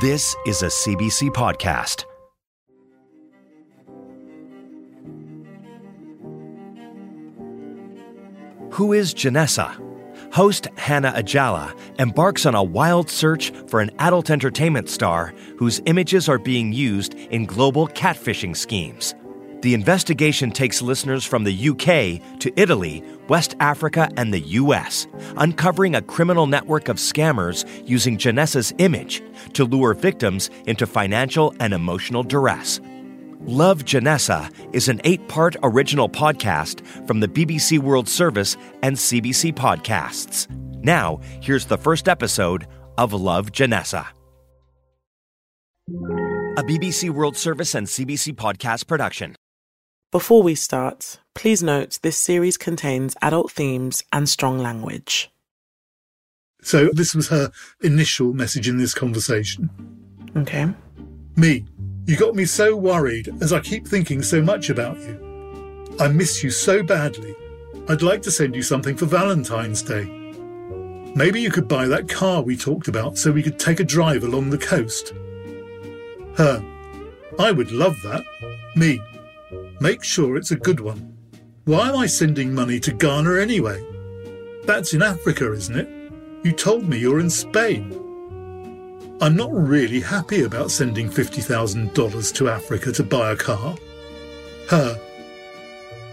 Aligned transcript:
This 0.00 0.36
is 0.46 0.62
a 0.62 0.66
CBC 0.66 1.30
podcast. 1.30 2.04
Who 8.70 8.92
is 8.92 9.12
Janessa? 9.12 9.76
Host 10.32 10.68
Hannah 10.76 11.10
Ajala 11.16 11.76
embarks 11.98 12.46
on 12.46 12.54
a 12.54 12.62
wild 12.62 13.10
search 13.10 13.50
for 13.66 13.80
an 13.80 13.90
adult 13.98 14.30
entertainment 14.30 14.88
star 14.88 15.34
whose 15.56 15.80
images 15.86 16.28
are 16.28 16.38
being 16.38 16.72
used 16.72 17.14
in 17.14 17.44
global 17.44 17.88
catfishing 17.88 18.56
schemes. 18.56 19.16
The 19.60 19.74
investigation 19.74 20.52
takes 20.52 20.80
listeners 20.80 21.24
from 21.24 21.42
the 21.42 21.68
UK 21.70 22.38
to 22.38 22.52
Italy, 22.54 23.02
West 23.28 23.56
Africa, 23.58 24.08
and 24.16 24.32
the 24.32 24.40
US, 24.40 25.08
uncovering 25.36 25.96
a 25.96 26.02
criminal 26.02 26.46
network 26.46 26.88
of 26.88 26.96
scammers 26.96 27.66
using 27.84 28.16
Janessa's 28.16 28.72
image 28.78 29.20
to 29.54 29.64
lure 29.64 29.94
victims 29.94 30.48
into 30.66 30.86
financial 30.86 31.54
and 31.58 31.74
emotional 31.74 32.22
duress. 32.22 32.80
Love 33.40 33.84
Janessa 33.84 34.48
is 34.72 34.88
an 34.88 35.00
eight 35.02 35.26
part 35.26 35.56
original 35.64 36.08
podcast 36.08 36.86
from 37.08 37.18
the 37.18 37.28
BBC 37.28 37.80
World 37.80 38.08
Service 38.08 38.56
and 38.82 38.96
CBC 38.96 39.54
Podcasts. 39.54 40.48
Now, 40.84 41.18
here's 41.40 41.66
the 41.66 41.78
first 41.78 42.08
episode 42.08 42.68
of 42.96 43.12
Love 43.12 43.50
Janessa. 43.50 44.06
A 46.58 46.62
BBC 46.62 47.10
World 47.10 47.36
Service 47.36 47.74
and 47.74 47.86
CBC 47.86 48.34
Podcast 48.34 48.86
production. 48.86 49.34
Before 50.10 50.42
we 50.42 50.54
start, 50.54 51.20
please 51.34 51.62
note 51.62 51.98
this 52.00 52.16
series 52.16 52.56
contains 52.56 53.14
adult 53.20 53.52
themes 53.52 54.02
and 54.10 54.26
strong 54.26 54.58
language. 54.58 55.30
So, 56.62 56.88
this 56.94 57.14
was 57.14 57.28
her 57.28 57.52
initial 57.82 58.32
message 58.32 58.70
in 58.70 58.78
this 58.78 58.94
conversation. 58.94 59.68
Okay. 60.34 60.66
Me, 61.36 61.66
you 62.06 62.16
got 62.16 62.34
me 62.34 62.46
so 62.46 62.74
worried 62.74 63.28
as 63.42 63.52
I 63.52 63.60
keep 63.60 63.86
thinking 63.86 64.22
so 64.22 64.40
much 64.40 64.70
about 64.70 64.98
you. 64.98 65.94
I 66.00 66.08
miss 66.08 66.42
you 66.42 66.50
so 66.50 66.82
badly. 66.82 67.36
I'd 67.90 68.00
like 68.00 68.22
to 68.22 68.30
send 68.30 68.56
you 68.56 68.62
something 68.62 68.96
for 68.96 69.04
Valentine's 69.04 69.82
Day. 69.82 70.06
Maybe 71.14 71.42
you 71.42 71.50
could 71.50 71.68
buy 71.68 71.86
that 71.86 72.08
car 72.08 72.40
we 72.40 72.56
talked 72.56 72.88
about 72.88 73.18
so 73.18 73.30
we 73.30 73.42
could 73.42 73.58
take 73.58 73.78
a 73.78 73.84
drive 73.84 74.24
along 74.24 74.48
the 74.48 74.56
coast. 74.56 75.12
Her, 76.36 76.64
I 77.38 77.52
would 77.52 77.72
love 77.72 78.00
that. 78.04 78.24
Me, 78.74 79.02
Make 79.80 80.02
sure 80.02 80.36
it's 80.36 80.50
a 80.50 80.56
good 80.56 80.80
one. 80.80 81.16
Why 81.64 81.90
am 81.90 81.96
I 81.96 82.06
sending 82.06 82.52
money 82.52 82.80
to 82.80 82.92
Ghana 82.92 83.38
anyway? 83.38 83.84
That's 84.64 84.92
in 84.92 85.02
Africa, 85.02 85.52
isn't 85.52 85.76
it? 85.76 85.88
You 86.42 86.52
told 86.52 86.88
me 86.88 86.98
you're 86.98 87.20
in 87.20 87.30
Spain. 87.30 87.92
I'm 89.20 89.36
not 89.36 89.52
really 89.52 90.00
happy 90.00 90.42
about 90.42 90.70
sending 90.70 91.08
$50,000 91.08 92.34
to 92.34 92.48
Africa 92.48 92.92
to 92.92 93.02
buy 93.04 93.32
a 93.32 93.36
car. 93.36 93.76
Her. 94.68 95.00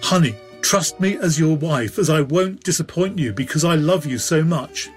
Honey, 0.01 0.35
trust 0.61 0.99
me 0.99 1.17
as 1.17 1.39
your 1.39 1.57
wife, 1.57 1.97
as 1.97 2.09
I 2.09 2.21
won't 2.21 2.63
disappoint 2.63 3.17
you 3.17 3.33
because 3.33 3.63
I 3.63 3.75
love 3.75 4.05
you 4.05 4.17
so 4.17 4.43
much. 4.43 4.89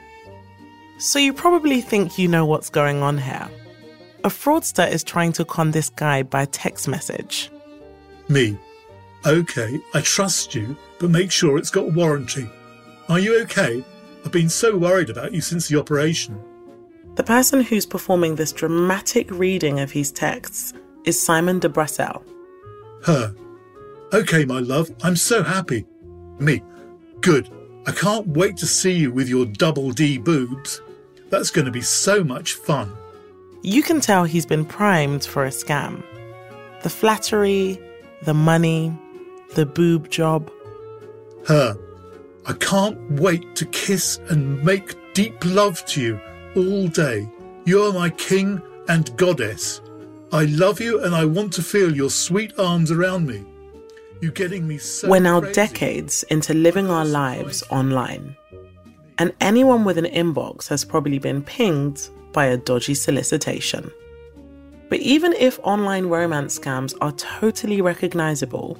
So 0.98 1.18
you 1.18 1.32
probably 1.32 1.80
think 1.80 2.18
you 2.18 2.28
know 2.28 2.44
what's 2.44 2.70
going 2.70 3.02
on 3.02 3.18
here. 3.18 3.48
A 4.24 4.28
fraudster 4.28 4.90
is 4.90 5.04
trying 5.04 5.32
to 5.34 5.44
con 5.44 5.70
this 5.70 5.88
guy 5.88 6.22
by 6.22 6.44
text 6.46 6.88
message. 6.88 7.50
Me. 8.28 8.58
Okay, 9.26 9.80
I 9.94 10.00
trust 10.00 10.54
you, 10.54 10.76
but 10.98 11.10
make 11.10 11.32
sure 11.32 11.58
it's 11.58 11.70
got 11.70 11.92
warranty. 11.92 12.48
Are 13.08 13.18
you 13.18 13.40
okay? 13.42 13.84
I've 14.24 14.32
been 14.32 14.48
so 14.48 14.76
worried 14.76 15.10
about 15.10 15.32
you 15.32 15.40
since 15.40 15.68
the 15.68 15.78
operation. 15.78 16.38
The 17.14 17.24
person 17.24 17.62
who's 17.62 17.86
performing 17.86 18.36
this 18.36 18.52
dramatic 18.52 19.30
reading 19.30 19.80
of 19.80 19.90
his 19.90 20.12
texts 20.12 20.72
is 21.04 21.20
Simon 21.20 21.58
de 21.58 21.68
Bruxelles. 21.68 22.22
Her. 23.04 23.34
Okay, 24.12 24.44
my 24.44 24.60
love, 24.60 24.90
I'm 25.02 25.16
so 25.16 25.42
happy. 25.42 25.86
Me. 26.38 26.62
Good. 27.20 27.50
I 27.86 27.92
can't 27.92 28.26
wait 28.28 28.56
to 28.58 28.66
see 28.66 28.92
you 28.92 29.10
with 29.10 29.28
your 29.28 29.46
double 29.46 29.90
D 29.90 30.18
boobs. 30.18 30.82
That's 31.30 31.50
going 31.50 31.64
to 31.64 31.70
be 31.70 31.80
so 31.80 32.22
much 32.22 32.54
fun. 32.54 32.92
You 33.62 33.82
can 33.82 34.00
tell 34.00 34.24
he's 34.24 34.46
been 34.46 34.64
primed 34.64 35.24
for 35.24 35.44
a 35.44 35.50
scam. 35.50 36.04
The 36.82 36.90
flattery, 36.90 37.80
the 38.22 38.34
money, 38.34 38.96
the 39.54 39.66
boob 39.66 40.10
job. 40.10 40.50
Her. 41.46 41.76
I 42.46 42.52
can't 42.54 42.98
wait 43.12 43.56
to 43.56 43.66
kiss 43.66 44.18
and 44.30 44.62
make 44.64 44.96
deep 45.12 45.44
love 45.44 45.84
to 45.86 46.00
you 46.00 46.20
all 46.56 46.88
day. 46.88 47.28
You're 47.64 47.92
my 47.92 48.10
king 48.10 48.62
and 48.88 49.14
goddess. 49.16 49.82
I 50.32 50.44
love 50.46 50.80
you 50.80 51.02
and 51.04 51.14
I 51.14 51.24
want 51.24 51.52
to 51.54 51.62
feel 51.62 51.94
your 51.94 52.10
sweet 52.10 52.58
arms 52.58 52.90
around 52.90 53.26
me. 53.26 53.44
You're 54.20 54.32
getting 54.32 54.66
me 54.66 54.78
so. 54.78 55.08
We're 55.08 55.20
now 55.20 55.40
crazy. 55.40 55.54
decades 55.54 56.22
into 56.24 56.54
living 56.54 56.90
our 56.90 57.04
lives 57.04 57.62
online. 57.70 58.36
And 59.18 59.32
anyone 59.40 59.84
with 59.84 59.98
an 59.98 60.06
inbox 60.06 60.68
has 60.68 60.84
probably 60.84 61.18
been 61.18 61.42
pinged 61.42 62.08
by 62.32 62.46
a 62.46 62.56
dodgy 62.56 62.94
solicitation. 62.94 63.90
But 64.88 65.00
even 65.00 65.32
if 65.34 65.58
online 65.62 66.06
romance 66.06 66.58
scams 66.58 66.94
are 67.00 67.12
totally 67.12 67.80
recognizable, 67.80 68.78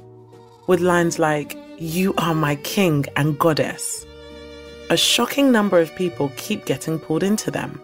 with 0.66 0.80
lines 0.80 1.18
like, 1.18 1.56
You 1.78 2.14
are 2.18 2.34
my 2.34 2.56
king 2.56 3.04
and 3.16 3.38
goddess, 3.38 4.06
a 4.90 4.96
shocking 4.96 5.52
number 5.52 5.78
of 5.80 5.94
people 5.96 6.32
keep 6.36 6.64
getting 6.64 6.98
pulled 6.98 7.22
into 7.22 7.50
them. 7.50 7.80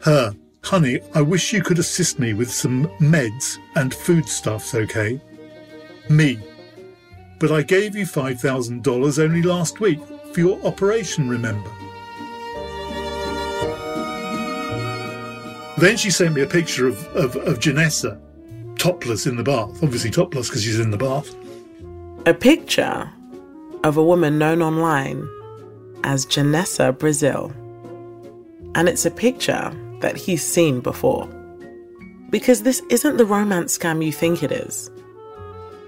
Her. 0.00 0.34
Honey, 0.62 0.98
I 1.14 1.22
wish 1.22 1.52
you 1.52 1.62
could 1.62 1.78
assist 1.78 2.18
me 2.18 2.32
with 2.32 2.50
some 2.50 2.88
meds 2.98 3.56
and 3.76 3.94
foodstuffs, 3.94 4.74
okay? 4.74 5.20
Me. 6.08 6.40
But 7.38 7.52
I 7.52 7.62
gave 7.62 7.94
you 7.94 8.04
$5,000 8.04 9.22
only 9.22 9.42
last 9.42 9.78
week 9.78 10.00
for 10.32 10.40
your 10.40 10.60
operation, 10.66 11.28
remember? 11.28 11.70
Then 15.78 15.96
she 15.96 16.10
sent 16.10 16.34
me 16.34 16.42
a 16.42 16.46
picture 16.46 16.86
of, 16.88 17.06
of, 17.08 17.36
of 17.36 17.58
Janessa, 17.58 18.18
topless 18.78 19.26
in 19.26 19.36
the 19.36 19.42
bath. 19.42 19.82
Obviously, 19.82 20.10
topless 20.10 20.48
because 20.48 20.62
she's 20.62 20.80
in 20.80 20.90
the 20.90 20.96
bath. 20.96 21.34
A 22.26 22.34
picture 22.34 23.10
of 23.84 23.96
a 23.96 24.02
woman 24.02 24.38
known 24.38 24.62
online 24.62 25.28
as 26.02 26.24
Janessa 26.26 26.96
Brazil. 26.96 27.52
And 28.74 28.88
it's 28.88 29.06
a 29.06 29.10
picture 29.10 29.70
that 30.00 30.16
he's 30.16 30.44
seen 30.44 30.80
before. 30.80 31.28
Because 32.30 32.62
this 32.62 32.82
isn't 32.90 33.18
the 33.18 33.24
romance 33.24 33.76
scam 33.76 34.04
you 34.04 34.12
think 34.12 34.42
it 34.42 34.52
is. 34.52 34.90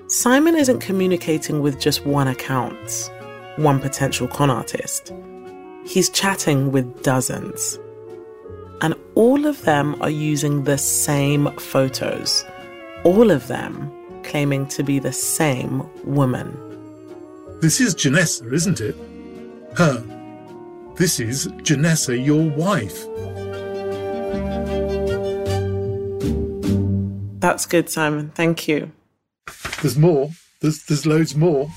Simon 0.06 0.56
isn't 0.56 0.81
communicating 0.81 1.60
with 1.60 1.81
just 1.81 2.06
one 2.06 2.28
account, 2.28 3.10
one 3.56 3.81
potential 3.81 4.28
con 4.28 4.50
artist. 4.50 5.12
He's 5.84 6.09
chatting 6.09 6.72
with 6.72 7.03
dozens. 7.03 7.78
And 8.81 8.94
all 9.15 9.47
of 9.47 9.62
them 9.62 10.00
are 10.00 10.11
using 10.11 10.65
the 10.65 10.78
same 10.78 11.50
photos. 11.59 12.44
All 13.05 13.31
of 13.31 13.49
them 13.49 13.91
claiming 14.22 14.66
to 14.69 14.83
be 14.83 14.99
the 14.99 15.12
same 15.12 15.89
woman. 16.05 16.56
This 17.61 17.81
is 17.81 17.94
Janessa, 17.94 18.53
isn't 18.53 18.81
it? 18.81 18.94
Her. 19.77 20.05
This 20.94 21.19
is 21.19 21.49
Janessa, 21.62 22.25
your 22.25 22.49
wife. 22.50 23.06
That's 27.41 27.66
good, 27.66 27.89
Simon. 27.89 28.31
Thank 28.34 28.69
you. 28.69 28.93
There's 29.83 29.97
more. 29.97 30.31
There's, 30.60 30.84
there's 30.84 31.06
loads 31.06 31.34
more. 31.34 31.69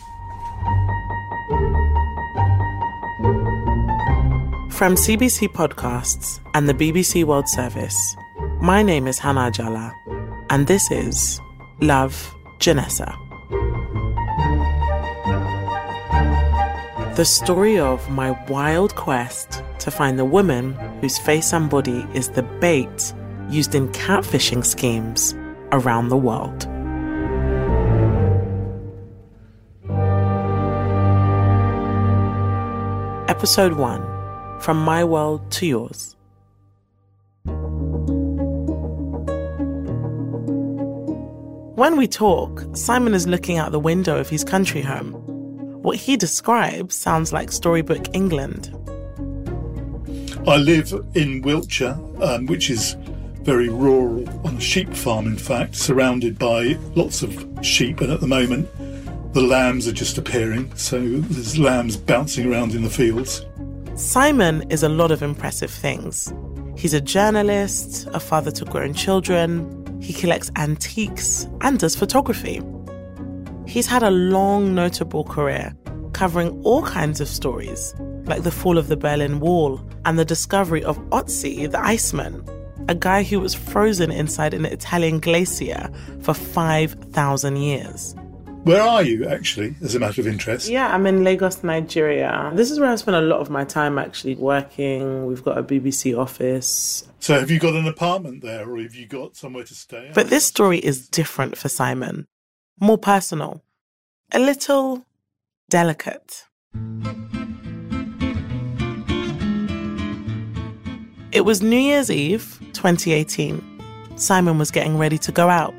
From 4.81 4.95
CBC 4.95 5.49
Podcasts 5.49 6.39
and 6.55 6.67
the 6.67 6.73
BBC 6.73 7.23
World 7.23 7.47
Service, 7.47 8.15
my 8.61 8.81
name 8.81 9.05
is 9.05 9.19
Hannah 9.19 9.51
Ajala, 9.51 9.93
and 10.49 10.65
this 10.65 10.89
is 10.89 11.39
Love 11.81 12.33
Janessa. 12.57 13.13
The 17.15 17.25
story 17.25 17.77
of 17.77 18.09
my 18.09 18.31
wild 18.49 18.95
quest 18.95 19.61
to 19.77 19.91
find 19.91 20.17
the 20.17 20.25
woman 20.25 20.73
whose 20.99 21.19
face 21.19 21.53
and 21.53 21.69
body 21.69 22.03
is 22.15 22.29
the 22.29 22.41
bait 22.41 23.13
used 23.51 23.75
in 23.75 23.87
catfishing 23.89 24.65
schemes 24.65 25.35
around 25.73 26.09
the 26.09 26.17
world. 26.17 26.63
Episode 33.29 33.73
1 33.73 34.10
From 34.61 34.77
My 34.77 35.03
World 35.03 35.51
to 35.53 35.65
Yours. 35.65 36.15
When 41.75 41.97
we 41.97 42.07
talk, 42.07 42.63
Simon 42.75 43.15
is 43.15 43.25
looking 43.25 43.57
out 43.57 43.71
the 43.71 43.79
window 43.79 44.19
of 44.19 44.29
his 44.29 44.43
country 44.43 44.81
home. 44.81 45.13
What 45.81 45.97
he 45.97 46.15
describes 46.15 46.93
sounds 46.93 47.33
like 47.33 47.51
storybook 47.51 48.15
England. 48.15 48.69
I 50.47 50.57
live 50.57 50.93
in 51.15 51.41
Wiltshire, 51.41 51.97
um, 52.21 52.45
which 52.45 52.69
is 52.69 52.95
very 53.41 53.69
rural, 53.69 54.29
on 54.45 54.57
a 54.57 54.61
sheep 54.61 54.93
farm, 54.93 55.25
in 55.25 55.37
fact, 55.37 55.75
surrounded 55.75 56.37
by 56.37 56.77
lots 56.93 57.23
of 57.23 57.65
sheep. 57.65 57.99
And 57.99 58.11
at 58.11 58.19
the 58.19 58.27
moment, 58.27 58.69
the 59.33 59.41
lambs 59.41 59.87
are 59.87 59.91
just 59.91 60.19
appearing, 60.19 60.71
so 60.75 60.99
there's 60.99 61.57
lambs 61.57 61.97
bouncing 61.97 62.51
around 62.51 62.75
in 62.75 62.83
the 62.83 62.91
fields. 62.91 63.43
Simon 63.95 64.63
is 64.69 64.83
a 64.83 64.89
lot 64.89 65.11
of 65.11 65.21
impressive 65.21 65.69
things. 65.69 66.33
He's 66.77 66.93
a 66.93 67.01
journalist, 67.01 68.07
a 68.13 68.19
father 68.19 68.49
to 68.51 68.65
grown 68.65 68.93
children, 68.93 69.99
he 70.01 70.13
collects 70.13 70.49
antiques, 70.55 71.47
and 71.59 71.77
does 71.77 71.95
photography. 71.95 72.61
He's 73.67 73.87
had 73.87 74.01
a 74.01 74.09
long, 74.09 74.73
notable 74.73 75.25
career 75.25 75.75
covering 76.13 76.61
all 76.63 76.83
kinds 76.83 77.19
of 77.19 77.27
stories, 77.27 77.93
like 78.25 78.43
the 78.43 78.51
fall 78.51 78.77
of 78.77 78.87
the 78.87 78.97
Berlin 78.97 79.39
Wall 79.39 79.81
and 80.05 80.17
the 80.17 80.25
discovery 80.25 80.83
of 80.83 80.97
Ötzi 81.09 81.69
the 81.69 81.79
Iceman, 81.79 82.45
a 82.87 82.95
guy 82.95 83.23
who 83.23 83.39
was 83.39 83.53
frozen 83.53 84.11
inside 84.11 84.53
an 84.53 84.65
Italian 84.65 85.19
glacier 85.19 85.89
for 86.21 86.33
5,000 86.33 87.57
years. 87.57 88.15
Where 88.63 88.83
are 88.83 89.01
you, 89.01 89.27
actually, 89.27 89.73
as 89.81 89.95
a 89.95 89.99
matter 89.99 90.21
of 90.21 90.27
interest? 90.27 90.69
Yeah, 90.69 90.93
I'm 90.93 91.07
in 91.07 91.23
Lagos, 91.23 91.63
Nigeria. 91.63 92.51
This 92.53 92.69
is 92.69 92.79
where 92.79 92.91
I 92.91 92.95
spend 92.95 93.17
a 93.17 93.21
lot 93.21 93.39
of 93.39 93.49
my 93.49 93.63
time 93.63 93.97
actually 93.97 94.35
working. 94.35 95.25
We've 95.25 95.43
got 95.43 95.57
a 95.57 95.63
BBC 95.63 96.15
office. 96.15 97.07
So, 97.19 97.39
have 97.39 97.49
you 97.49 97.59
got 97.59 97.73
an 97.73 97.87
apartment 97.87 98.43
there, 98.43 98.69
or 98.69 98.79
have 98.79 98.93
you 98.93 99.07
got 99.07 99.35
somewhere 99.35 99.63
to 99.63 99.73
stay? 99.73 100.11
But 100.13 100.29
this 100.29 100.45
story 100.45 100.77
is 100.77 101.07
different 101.07 101.57
for 101.57 101.69
Simon, 101.69 102.27
more 102.79 102.99
personal, 102.99 103.63
a 104.31 104.37
little 104.37 105.07
delicate. 105.69 106.45
It 111.31 111.45
was 111.45 111.63
New 111.63 111.79
Year's 111.79 112.11
Eve, 112.11 112.59
2018. 112.73 114.17
Simon 114.17 114.59
was 114.59 114.69
getting 114.69 114.99
ready 114.99 115.17
to 115.17 115.31
go 115.31 115.49
out. 115.49 115.73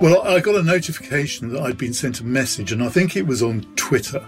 Well, 0.00 0.22
I 0.22 0.40
got 0.40 0.56
a 0.56 0.62
notification 0.62 1.50
that 1.50 1.60
I'd 1.62 1.78
been 1.78 1.92
sent 1.92 2.20
a 2.20 2.24
message, 2.24 2.72
and 2.72 2.82
I 2.82 2.88
think 2.88 3.16
it 3.16 3.26
was 3.26 3.42
on 3.42 3.62
Twitter. 3.76 4.24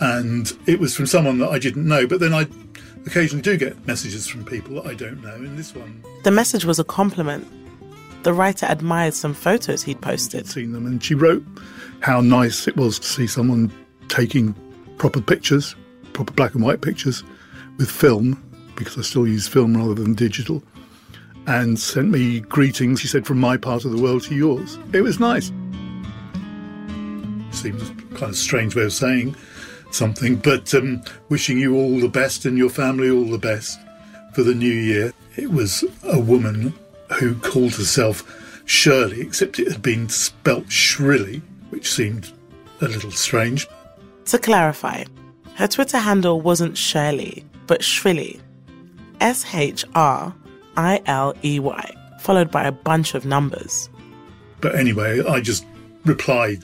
And 0.00 0.52
it 0.66 0.78
was 0.78 0.94
from 0.94 1.06
someone 1.06 1.38
that 1.38 1.50
I 1.50 1.58
didn't 1.58 1.86
know, 1.86 2.06
but 2.06 2.20
then 2.20 2.34
I 2.34 2.46
occasionally 3.06 3.42
do 3.42 3.56
get 3.56 3.86
messages 3.86 4.26
from 4.26 4.44
people 4.44 4.76
that 4.76 4.86
I 4.86 4.94
don't 4.94 5.22
know. 5.22 5.34
And 5.34 5.58
this 5.58 5.74
one. 5.74 6.04
The 6.22 6.30
message 6.30 6.64
was 6.64 6.78
a 6.78 6.84
compliment. 6.84 7.46
The 8.22 8.32
writer 8.32 8.66
admired 8.68 9.14
some 9.14 9.34
photos 9.34 9.82
he'd 9.82 10.00
posted. 10.00 10.40
I'd 10.40 10.48
seen 10.48 10.72
them, 10.72 10.86
and 10.86 11.02
she 11.02 11.14
wrote 11.14 11.44
how 12.00 12.20
nice 12.20 12.68
it 12.68 12.76
was 12.76 12.98
to 12.98 13.06
see 13.06 13.26
someone 13.26 13.72
taking 14.08 14.54
proper 14.98 15.20
pictures, 15.20 15.74
proper 16.12 16.32
black 16.32 16.54
and 16.54 16.62
white 16.62 16.82
pictures, 16.82 17.24
with 17.78 17.90
film, 17.90 18.42
because 18.76 18.96
I 18.98 19.02
still 19.02 19.26
use 19.26 19.48
film 19.48 19.76
rather 19.76 19.94
than 19.94 20.14
digital 20.14 20.62
and 21.46 21.78
sent 21.78 22.10
me 22.10 22.40
greetings, 22.40 23.00
he 23.00 23.08
said, 23.08 23.26
from 23.26 23.38
my 23.38 23.56
part 23.56 23.84
of 23.84 23.92
the 23.92 24.02
world 24.02 24.22
to 24.24 24.34
yours. 24.34 24.78
It 24.92 25.02
was 25.02 25.20
nice. 25.20 25.52
Seems 27.50 27.88
kind 28.10 28.30
of 28.30 28.36
strange 28.36 28.74
way 28.74 28.84
of 28.84 28.92
saying 28.92 29.36
something, 29.90 30.36
but 30.36 30.74
um, 30.74 31.02
wishing 31.28 31.58
you 31.58 31.76
all 31.76 31.98
the 31.98 32.08
best 32.08 32.44
and 32.46 32.58
your 32.58 32.70
family 32.70 33.10
all 33.10 33.26
the 33.26 33.38
best 33.38 33.78
for 34.34 34.42
the 34.42 34.54
new 34.54 34.72
year. 34.72 35.12
It 35.36 35.50
was 35.50 35.84
a 36.04 36.18
woman 36.18 36.74
who 37.18 37.34
called 37.36 37.74
herself 37.74 38.62
Shirley, 38.64 39.20
except 39.20 39.58
it 39.58 39.70
had 39.70 39.82
been 39.82 40.08
spelt 40.08 40.70
shrilly, 40.70 41.42
which 41.70 41.92
seemed 41.92 42.32
a 42.80 42.88
little 42.88 43.10
strange. 43.10 43.68
To 44.26 44.38
clarify, 44.38 45.04
her 45.54 45.68
Twitter 45.68 45.98
handle 45.98 46.40
wasn't 46.40 46.76
Shirley, 46.76 47.44
but 47.66 47.82
Shrilly. 47.82 48.40
S 49.20 49.44
H 49.54 49.84
R 49.94 50.34
I 50.76 51.02
L 51.06 51.34
E 51.44 51.58
Y, 51.58 51.94
followed 52.20 52.50
by 52.50 52.64
a 52.64 52.72
bunch 52.72 53.14
of 53.14 53.24
numbers. 53.24 53.88
But 54.60 54.74
anyway, 54.74 55.20
I 55.24 55.40
just 55.40 55.66
replied, 56.04 56.62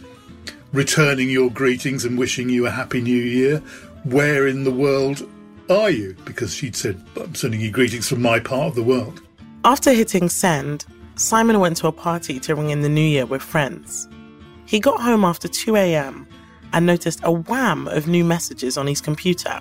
returning 0.72 1.30
your 1.30 1.50
greetings 1.50 2.04
and 2.04 2.18
wishing 2.18 2.48
you 2.48 2.66
a 2.66 2.70
happy 2.70 3.00
new 3.00 3.22
year. 3.22 3.58
Where 4.04 4.46
in 4.46 4.64
the 4.64 4.70
world 4.70 5.28
are 5.68 5.90
you? 5.90 6.16
Because 6.24 6.54
she'd 6.54 6.76
said, 6.76 7.02
I'm 7.20 7.34
sending 7.34 7.60
you 7.60 7.70
greetings 7.70 8.08
from 8.08 8.22
my 8.22 8.40
part 8.40 8.68
of 8.68 8.74
the 8.74 8.82
world. 8.82 9.20
After 9.64 9.92
hitting 9.92 10.28
send, 10.28 10.86
Simon 11.16 11.60
went 11.60 11.76
to 11.78 11.86
a 11.86 11.92
party 11.92 12.40
to 12.40 12.54
ring 12.54 12.70
in 12.70 12.80
the 12.80 12.88
new 12.88 13.02
year 13.02 13.26
with 13.26 13.42
friends. 13.42 14.08
He 14.64 14.80
got 14.80 15.00
home 15.00 15.24
after 15.24 15.48
2 15.48 15.76
a.m. 15.76 16.26
and 16.72 16.86
noticed 16.86 17.20
a 17.24 17.32
wham 17.32 17.88
of 17.88 18.08
new 18.08 18.24
messages 18.24 18.78
on 18.78 18.86
his 18.86 19.00
computer. 19.00 19.60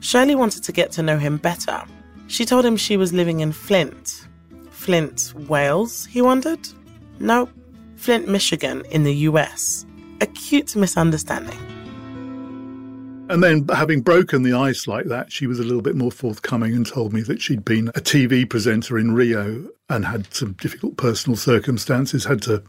Shirley 0.00 0.34
wanted 0.34 0.62
to 0.62 0.72
get 0.72 0.92
to 0.92 1.02
know 1.02 1.18
him 1.18 1.36
better 1.36 1.82
she 2.28 2.44
told 2.44 2.64
him 2.64 2.76
she 2.76 2.96
was 2.96 3.12
living 3.12 3.40
in 3.40 3.52
Flint. 3.52 4.28
Flint, 4.70 5.32
Wales, 5.48 6.06
he 6.06 6.22
wondered? 6.22 6.60
No, 7.18 7.48
Flint, 7.96 8.28
Michigan, 8.28 8.84
in 8.90 9.02
the 9.02 9.14
US. 9.14 9.84
A 10.20 10.26
cute 10.26 10.76
misunderstanding. 10.76 11.58
And 13.30 13.42
then, 13.42 13.66
having 13.68 14.00
broken 14.00 14.42
the 14.42 14.54
ice 14.54 14.86
like 14.86 15.06
that, 15.06 15.30
she 15.30 15.46
was 15.46 15.58
a 15.58 15.62
little 15.62 15.82
bit 15.82 15.96
more 15.96 16.10
forthcoming 16.10 16.74
and 16.74 16.86
told 16.86 17.12
me 17.12 17.20
that 17.22 17.42
she'd 17.42 17.64
been 17.64 17.88
a 17.88 18.00
TV 18.00 18.48
presenter 18.48 18.98
in 18.98 19.12
Rio 19.12 19.68
and 19.90 20.06
had 20.06 20.32
some 20.32 20.52
difficult 20.52 20.96
personal 20.96 21.36
circumstances, 21.36 22.24
had 22.24 22.40
to 22.42 22.62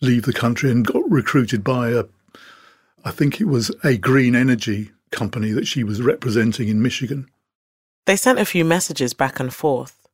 leave 0.00 0.24
the 0.24 0.32
country 0.32 0.70
and 0.70 0.86
got 0.86 1.08
recruited 1.08 1.62
by 1.62 1.90
a, 1.90 2.04
I 3.04 3.12
think 3.12 3.40
it 3.40 3.46
was 3.46 3.70
a 3.84 3.96
green 3.96 4.34
energy 4.34 4.90
company 5.12 5.52
that 5.52 5.68
she 5.68 5.84
was 5.84 6.02
representing 6.02 6.68
in 6.68 6.82
Michigan. 6.82 7.28
They 8.04 8.16
sent 8.16 8.40
a 8.40 8.44
few 8.44 8.64
messages 8.64 9.14
back 9.14 9.38
and 9.38 9.54
forth. 9.54 10.08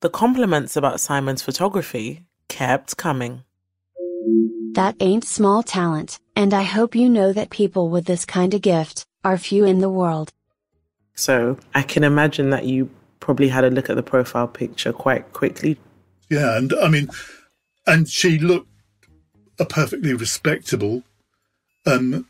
The 0.00 0.10
compliments 0.10 0.76
about 0.76 1.00
Simon's 1.00 1.42
photography 1.42 2.26
kept 2.48 2.96
coming. 2.98 3.44
That 4.72 4.94
ain't 5.00 5.24
small 5.24 5.62
talent, 5.62 6.18
and 6.36 6.52
I 6.52 6.62
hope 6.62 6.94
you 6.94 7.08
know 7.08 7.32
that 7.32 7.50
people 7.50 7.88
with 7.88 8.04
this 8.04 8.24
kind 8.26 8.52
of 8.52 8.60
gift 8.60 9.06
are 9.24 9.38
few 9.38 9.64
in 9.64 9.78
the 9.78 9.88
world. 9.88 10.32
So 11.14 11.58
I 11.74 11.82
can 11.82 12.04
imagine 12.04 12.50
that 12.50 12.66
you 12.66 12.90
probably 13.20 13.48
had 13.48 13.64
a 13.64 13.70
look 13.70 13.88
at 13.88 13.96
the 13.96 14.02
profile 14.02 14.48
picture 14.48 14.92
quite 14.92 15.32
quickly. 15.32 15.78
Yeah, 16.28 16.56
and 16.56 16.72
I 16.82 16.88
mean, 16.88 17.08
and 17.86 18.08
she 18.08 18.38
looked 18.38 18.68
a 19.58 19.64
perfectly 19.64 20.12
respectable, 20.14 21.04
um, 21.86 22.28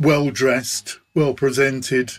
well 0.00 0.30
dressed, 0.30 0.98
well 1.14 1.34
presented 1.34 2.12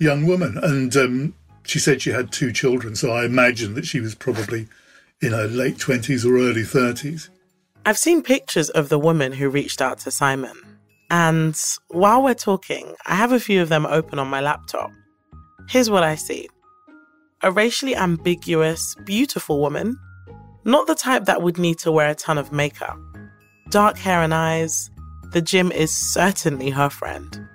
young 0.00 0.26
woman. 0.26 0.58
And 0.58 0.94
um, 0.96 1.34
she 1.70 1.78
said 1.78 2.02
she 2.02 2.10
had 2.10 2.32
two 2.32 2.52
children, 2.52 2.96
so 2.96 3.12
I 3.12 3.24
imagine 3.24 3.74
that 3.74 3.86
she 3.86 4.00
was 4.00 4.16
probably 4.16 4.66
in 5.22 5.30
her 5.30 5.46
late 5.46 5.76
20s 5.76 6.24
or 6.24 6.36
early 6.36 6.62
30s. 6.62 7.28
I've 7.86 7.96
seen 7.96 8.22
pictures 8.22 8.70
of 8.70 8.88
the 8.88 8.98
woman 8.98 9.30
who 9.30 9.48
reached 9.48 9.80
out 9.80 9.98
to 10.00 10.10
Simon. 10.10 10.56
And 11.10 11.56
while 11.88 12.24
we're 12.24 12.34
talking, 12.34 12.96
I 13.06 13.14
have 13.14 13.30
a 13.30 13.38
few 13.38 13.62
of 13.62 13.68
them 13.68 13.86
open 13.86 14.18
on 14.18 14.26
my 14.26 14.40
laptop. 14.40 14.90
Here's 15.68 15.88
what 15.88 16.02
I 16.02 16.16
see 16.16 16.48
a 17.42 17.52
racially 17.52 17.94
ambiguous, 17.94 18.96
beautiful 19.04 19.60
woman, 19.60 19.96
not 20.64 20.88
the 20.88 20.96
type 20.96 21.26
that 21.26 21.40
would 21.40 21.56
need 21.56 21.78
to 21.78 21.92
wear 21.92 22.10
a 22.10 22.14
ton 22.16 22.36
of 22.36 22.50
makeup. 22.50 22.98
Dark 23.70 23.96
hair 23.96 24.22
and 24.22 24.34
eyes. 24.34 24.90
The 25.30 25.40
gym 25.40 25.70
is 25.70 25.96
certainly 25.96 26.70
her 26.70 26.90
friend. 26.90 27.48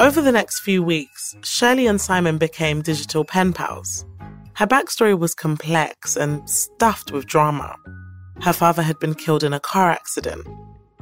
Over 0.00 0.22
the 0.22 0.32
next 0.32 0.60
few 0.60 0.82
weeks, 0.82 1.36
Shirley 1.42 1.86
and 1.86 2.00
Simon 2.00 2.38
became 2.38 2.80
digital 2.80 3.22
pen 3.22 3.52
pals. 3.52 4.06
Her 4.54 4.66
backstory 4.66 5.16
was 5.16 5.34
complex 5.34 6.16
and 6.16 6.48
stuffed 6.48 7.12
with 7.12 7.26
drama. 7.26 7.76
Her 8.40 8.54
father 8.54 8.80
had 8.80 8.98
been 8.98 9.12
killed 9.14 9.44
in 9.44 9.52
a 9.52 9.60
car 9.60 9.90
accident. 9.90 10.46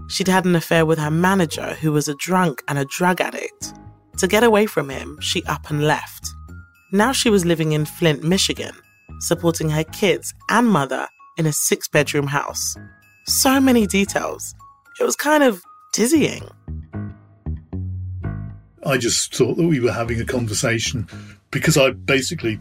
She'd 0.09 0.27
had 0.27 0.47
an 0.47 0.57
affair 0.57 0.85
with 0.85 0.99
her 0.99 1.13
manager, 1.13 1.75
who 1.75 1.93
was 1.93 2.09
a 2.09 2.17
drunk 2.17 2.61
and 2.67 2.77
a 2.77 2.87
drug 2.87 3.21
addict. 3.21 3.73
To 4.17 4.27
get 4.27 4.43
away 4.43 4.67
from 4.67 4.89
him, 4.89 5.17
she 5.21 5.45
up 5.45 5.71
and 5.71 5.85
left. 5.85 6.27
Now 6.91 7.13
she 7.13 7.31
was 7.31 7.47
living 7.47 7.71
in 7.71 7.85
Flint, 7.85 8.25
Michigan, 8.25 8.75
supporting 9.21 9.71
her 9.71 9.85
kids 9.85 10.35
and 10.51 10.67
mother 10.67 11.07
in 11.37 11.47
a 11.47 11.53
six 11.53 11.87
bedroom 11.87 12.27
house. 12.27 12.75
So 13.29 13.61
many 13.61 13.87
details. 13.87 14.57
It 14.99 15.05
was 15.05 15.15
kind 15.15 15.45
of 15.45 15.63
dizzying. 15.93 16.49
I 18.89 18.97
just 18.97 19.35
thought 19.35 19.59
that 19.59 19.67
we 19.67 19.81
were 19.81 19.93
having 19.93 20.19
a 20.19 20.25
conversation 20.25 21.07
because 21.51 21.77
I 21.77 21.91
basically 21.91 22.59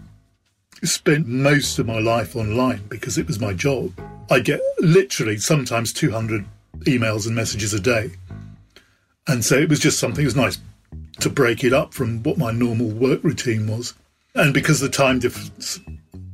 spent 0.84 1.26
most 1.26 1.80
of 1.80 1.88
my 1.88 2.00
life 2.00 2.36
online 2.36 2.84
because 2.90 3.18
it 3.18 3.28
was 3.28 3.40
my 3.40 3.54
job. 3.54 3.94
I 4.30 4.42
get 4.42 4.60
literally 4.80 5.38
sometimes 5.38 5.94
200 5.94 6.46
emails 6.82 7.28
and 7.28 7.34
messages 7.34 7.74
a 7.74 7.80
day. 7.80 8.12
And 9.26 9.46
so 9.46 9.56
it 9.56 9.70
was 9.70 9.80
just 9.80 10.00
something, 10.00 10.22
it 10.22 10.26
was 10.26 10.36
nice 10.36 10.60
to 11.22 11.30
break 11.30 11.64
it 11.64 11.72
up 11.72 11.94
from 11.94 12.22
what 12.24 12.38
my 12.38 12.52
normal 12.52 12.90
work 12.90 13.24
routine 13.24 13.66
was. 13.66 13.94
And 14.36 14.54
because 14.54 14.82
the 14.82 14.90
time 14.90 15.20
difference, 15.20 15.80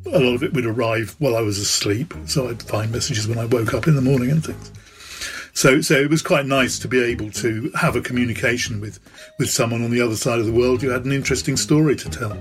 a 0.07 0.19
lot 0.19 0.33
of 0.33 0.41
it 0.41 0.53
would 0.53 0.65
arrive 0.65 1.15
while 1.19 1.35
I 1.35 1.41
was 1.41 1.59
asleep. 1.59 2.15
So 2.25 2.49
I'd 2.49 2.63
find 2.63 2.91
messages 2.91 3.27
when 3.27 3.37
I 3.37 3.45
woke 3.45 3.75
up 3.75 3.87
in 3.87 3.93
the 3.93 4.01
morning 4.01 4.31
and 4.31 4.43
things. 4.43 4.71
So, 5.53 5.81
so 5.81 5.95
it 5.95 6.09
was 6.09 6.23
quite 6.23 6.47
nice 6.47 6.79
to 6.79 6.87
be 6.87 7.01
able 7.01 7.29
to 7.31 7.71
have 7.75 7.95
a 7.95 8.01
communication 8.01 8.81
with, 8.81 8.99
with 9.37 9.49
someone 9.49 9.83
on 9.83 9.91
the 9.91 10.01
other 10.01 10.15
side 10.15 10.39
of 10.39 10.47
the 10.47 10.51
world 10.51 10.81
who 10.81 10.89
had 10.89 11.05
an 11.05 11.11
interesting 11.11 11.57
story 11.57 11.95
to 11.95 12.09
tell. 12.09 12.37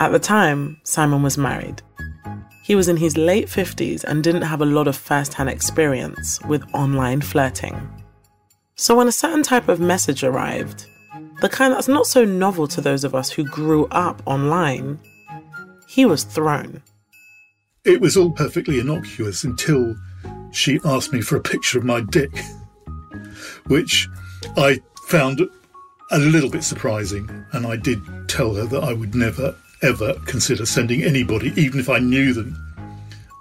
At 0.00 0.12
the 0.12 0.18
time, 0.18 0.80
Simon 0.84 1.22
was 1.22 1.36
married. 1.36 1.82
He 2.64 2.74
was 2.74 2.88
in 2.88 2.96
his 2.96 3.16
late 3.16 3.46
50s 3.46 4.04
and 4.04 4.24
didn't 4.24 4.42
have 4.42 4.62
a 4.62 4.66
lot 4.66 4.88
of 4.88 4.96
first 4.96 5.34
hand 5.34 5.50
experience 5.50 6.40
with 6.42 6.62
online 6.74 7.20
flirting. 7.20 7.88
So 8.76 8.96
when 8.96 9.08
a 9.08 9.12
certain 9.12 9.42
type 9.42 9.68
of 9.68 9.80
message 9.80 10.24
arrived, 10.24 10.86
the 11.40 11.48
kind 11.48 11.72
that's 11.72 11.88
not 11.88 12.06
so 12.06 12.24
novel 12.24 12.66
to 12.68 12.80
those 12.80 13.04
of 13.04 13.14
us 13.14 13.30
who 13.30 13.44
grew 13.44 13.86
up 13.86 14.22
online, 14.24 14.98
he 15.88 16.04
was 16.04 16.24
thrown. 16.24 16.82
It 17.84 18.00
was 18.00 18.16
all 18.16 18.30
perfectly 18.30 18.80
innocuous 18.80 19.44
until 19.44 19.94
she 20.52 20.80
asked 20.84 21.12
me 21.12 21.20
for 21.20 21.36
a 21.36 21.40
picture 21.40 21.78
of 21.78 21.84
my 21.84 22.00
dick, 22.00 22.30
which 23.66 24.08
I 24.56 24.80
found 25.06 25.40
a 26.10 26.18
little 26.18 26.50
bit 26.50 26.64
surprising. 26.64 27.28
And 27.52 27.66
I 27.66 27.76
did 27.76 28.00
tell 28.28 28.54
her 28.54 28.64
that 28.64 28.84
I 28.84 28.92
would 28.92 29.14
never, 29.14 29.54
ever 29.82 30.14
consider 30.26 30.66
sending 30.66 31.02
anybody, 31.02 31.52
even 31.56 31.80
if 31.80 31.88
I 31.88 31.98
knew 31.98 32.32
them, 32.32 32.56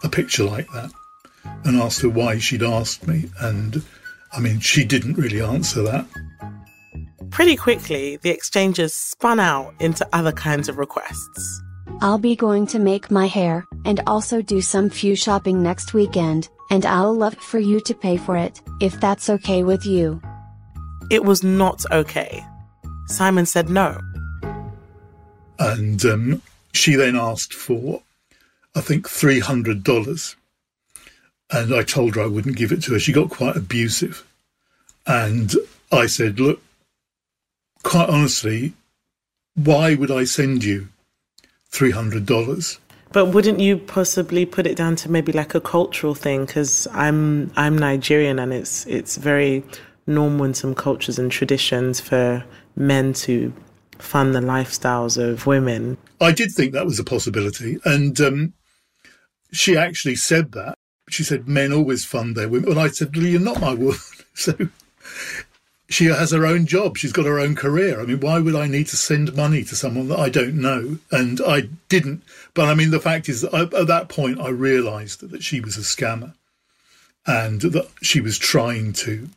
a 0.03 0.09
picture 0.09 0.43
like 0.43 0.67
that. 0.73 0.91
And 1.63 1.77
asked 1.81 2.01
her 2.01 2.09
why 2.09 2.39
she'd 2.39 2.63
asked 2.63 3.07
me. 3.07 3.29
And 3.39 3.83
I 4.33 4.39
mean, 4.39 4.59
she 4.59 4.83
didn't 4.83 5.17
really 5.17 5.41
answer 5.41 5.81
that. 5.83 6.05
Pretty 7.29 7.55
quickly, 7.55 8.17
the 8.17 8.29
exchanges 8.29 8.93
spun 8.93 9.39
out 9.39 9.73
into 9.79 10.07
other 10.13 10.31
kinds 10.31 10.69
of 10.69 10.77
requests. 10.77 11.61
I'll 12.01 12.17
be 12.17 12.35
going 12.35 12.67
to 12.67 12.79
make 12.79 13.09
my 13.09 13.27
hair, 13.27 13.65
and 13.85 14.01
also 14.05 14.41
do 14.41 14.61
some 14.61 14.89
few 14.89 15.15
shopping 15.15 15.63
next 15.63 15.93
weekend, 15.93 16.49
and 16.69 16.85
I'll 16.85 17.13
love 17.13 17.35
for 17.35 17.59
you 17.59 17.79
to 17.81 17.93
pay 17.93 18.17
for 18.17 18.35
it, 18.35 18.61
if 18.79 18.99
that's 18.99 19.29
okay 19.29 19.63
with 19.63 19.85
you. 19.85 20.21
It 21.09 21.23
was 21.23 21.43
not 21.43 21.85
okay. 21.91 22.45
Simon 23.07 23.45
said 23.45 23.69
no. 23.69 23.99
And 25.59 26.03
um, 26.05 26.41
she 26.73 26.95
then 26.95 27.15
asked 27.15 27.53
for, 27.53 28.01
I 28.75 28.81
think, 28.81 29.07
$300. 29.07 30.35
And 31.49 31.73
I 31.73 31.83
told 31.83 32.15
her 32.15 32.23
I 32.23 32.27
wouldn't 32.27 32.57
give 32.57 32.71
it 32.71 32.83
to 32.83 32.93
her. 32.93 32.99
She 32.99 33.13
got 33.13 33.29
quite 33.29 33.55
abusive. 33.55 34.25
And 35.05 35.53
I 35.91 36.07
said, 36.07 36.39
Look, 36.39 36.61
quite 37.83 38.09
honestly, 38.09 38.73
why 39.55 39.95
would 39.95 40.11
I 40.11 40.25
send 40.25 40.63
you 40.65 40.89
$300? 41.71 42.77
But 43.11 43.27
wouldn't 43.27 43.59
you 43.59 43.77
possibly 43.77 44.45
put 44.45 44.67
it 44.67 44.75
down 44.75 44.95
to 44.97 45.11
maybe 45.11 45.31
like 45.31 45.55
a 45.55 45.61
cultural 45.61 46.13
thing? 46.13 46.45
Because 46.45 46.87
I'm 46.91 47.51
I'm 47.55 47.77
Nigerian 47.77 48.39
and 48.39 48.53
it's 48.53 48.85
it's 48.85 49.17
very 49.17 49.63
normal 50.05 50.45
in 50.45 50.53
some 50.53 50.73
cultures 50.73 51.19
and 51.19 51.31
traditions 51.31 51.99
for 51.99 52.43
men 52.75 53.13
to 53.13 53.53
fund 53.99 54.35
the 54.35 54.39
lifestyles 54.39 55.17
of 55.17 55.45
women. 55.45 55.97
I 56.21 56.31
did 56.31 56.51
think 56.51 56.73
that 56.73 56.85
was 56.85 56.99
a 56.99 57.03
possibility, 57.03 57.77
and 57.85 58.19
um, 58.21 58.53
she 59.51 59.77
actually 59.77 60.15
said 60.15 60.53
that. 60.53 60.77
She 61.09 61.23
said 61.23 61.47
men 61.47 61.71
always 61.71 62.05
fund 62.05 62.35
their 62.35 62.49
women, 62.49 62.71
and 62.71 62.79
I 62.79 62.89
said, 62.89 63.15
well, 63.15 63.25
"You're 63.25 63.39
not 63.39 63.61
my 63.61 63.73
woman." 63.73 63.99
so 64.33 64.53
she 65.89 66.05
has 66.05 66.31
her 66.31 66.45
own 66.45 66.65
job. 66.65 66.97
She's 66.97 67.13
got 67.13 67.25
her 67.25 67.39
own 67.39 67.55
career. 67.55 68.01
I 68.01 68.05
mean, 68.05 68.19
why 68.19 68.39
would 68.39 68.55
I 68.55 68.67
need 68.67 68.87
to 68.87 68.97
send 68.97 69.35
money 69.35 69.63
to 69.63 69.75
someone 69.75 70.09
that 70.09 70.19
I 70.19 70.29
don't 70.29 70.55
know? 70.55 70.97
And 71.11 71.39
I 71.45 71.69
didn't. 71.87 72.23
But 72.53 72.67
I 72.67 72.73
mean, 72.73 72.91
the 72.91 72.99
fact 72.99 73.29
is 73.29 73.41
that 73.41 73.53
I, 73.53 73.61
at 73.61 73.87
that 73.87 74.09
point, 74.09 74.39
I 74.39 74.49
realised 74.49 75.21
that, 75.21 75.43
she 75.43 75.61
was 75.61 75.77
a 75.77 75.81
scammer 75.81 76.33
and 77.25 77.61
that 77.61 77.87
she 78.01 78.19
was 78.19 78.37
trying 78.37 78.91
to 78.93 79.29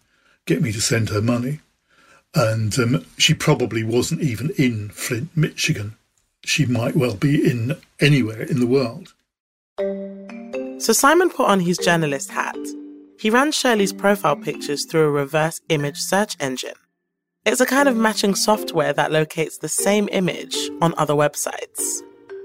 get 0.46 0.60
me 0.60 0.72
to 0.72 0.80
send 0.80 1.10
her 1.10 1.20
money. 1.20 1.60
And 2.34 2.76
um, 2.78 3.06
she 3.16 3.34
probably 3.34 3.84
wasn't 3.84 4.22
even 4.22 4.50
in 4.56 4.88
Flint, 4.90 5.36
Michigan. 5.36 5.96
She 6.44 6.66
might 6.66 6.96
well 6.96 7.14
be 7.14 7.48
in 7.48 7.76
anywhere 8.00 8.42
in 8.42 8.60
the 8.60 8.66
world. 8.66 9.12
So 10.80 10.92
Simon 10.92 11.30
put 11.30 11.46
on 11.46 11.60
his 11.60 11.78
journalist 11.78 12.30
hat 12.30 12.56
he 13.20 13.28
ran 13.28 13.52
Shirley's 13.52 13.92
profile 13.92 14.36
pictures 14.36 14.86
through 14.86 15.02
a 15.02 15.10
reverse 15.10 15.60
image 15.68 15.98
search 15.98 16.36
engine. 16.40 16.74
It's 17.44 17.60
a 17.60 17.66
kind 17.66 17.88
of 17.88 17.96
matching 17.96 18.34
software 18.34 18.94
that 18.94 19.12
locates 19.12 19.58
the 19.58 19.68
same 19.68 20.08
image 20.10 20.56
on 20.80 20.94
other 20.96 21.12
websites. 21.12 22.02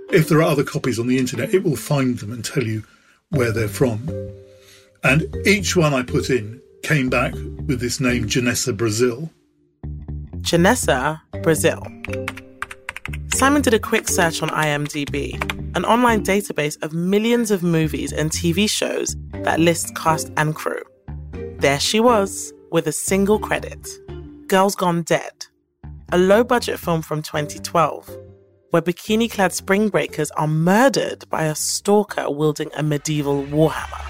If 0.10 0.27
there 0.27 0.39
are 0.39 0.44
other 0.44 0.63
copies 0.63 1.00
on 1.00 1.08
the 1.08 1.17
internet, 1.17 1.53
it 1.53 1.63
will 1.63 1.77
find 1.77 2.17
them 2.20 2.34
and 2.34 2.44
tell 2.44 2.63
you 2.63 2.84
where 3.29 3.53
they're 3.53 3.70
from. 3.70 4.10
And 5.03 5.34
each 5.46 5.77
one 5.77 5.94
I 5.94 6.03
put 6.03 6.29
in 6.29 6.62
came 6.84 7.10
back 7.10 7.34
with 7.34 7.79
this 7.79 8.01
name, 8.01 8.25
Janessa 8.25 8.75
Brazil. 8.75 9.32
Janessa 10.41 11.22
Brazil. 11.41 11.82
Simon 13.33 13.62
did 13.62 13.74
a 13.74 13.79
quick 13.79 14.07
search 14.07 14.41
on 14.41 14.50
IMDb, 14.50 15.33
an 15.75 15.85
online 15.85 16.24
database 16.24 16.81
of 16.81 16.93
millions 16.93 17.51
of 17.51 17.62
movies 17.62 18.12
and 18.12 18.31
TV 18.31 18.69
shows 18.69 19.15
that 19.43 19.59
lists 19.59 19.91
cast 19.91 20.31
and 20.38 20.55
crew. 20.55 20.81
There 21.59 21.79
she 21.79 22.00
was, 22.00 22.53
with 22.71 22.88
a 22.88 22.91
single 22.91 23.39
credit 23.39 23.88
Girls 24.47 24.75
Gone 24.75 25.03
Dead, 25.03 25.45
a 26.12 26.17
low 26.17 26.43
budget 26.43 26.79
film 26.79 27.01
from 27.01 27.21
2012, 27.21 28.09
where 28.71 28.81
bikini 28.81 29.29
clad 29.29 29.53
spring 29.53 29.89
breakers 29.89 30.31
are 30.31 30.47
murdered 30.47 31.29
by 31.29 31.45
a 31.45 31.55
stalker 31.55 32.29
wielding 32.29 32.71
a 32.75 32.83
medieval 32.83 33.43
warhammer. 33.43 34.01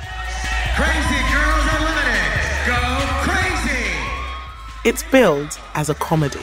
Crazy 0.76 1.22
Girls 1.34 1.66
Unlimited! 1.76 2.32
Go 2.68 2.80
crazy! 3.24 3.90
It's 4.84 5.04
billed 5.04 5.58
as 5.74 5.90
a 5.90 5.96
comedy. 5.96 6.40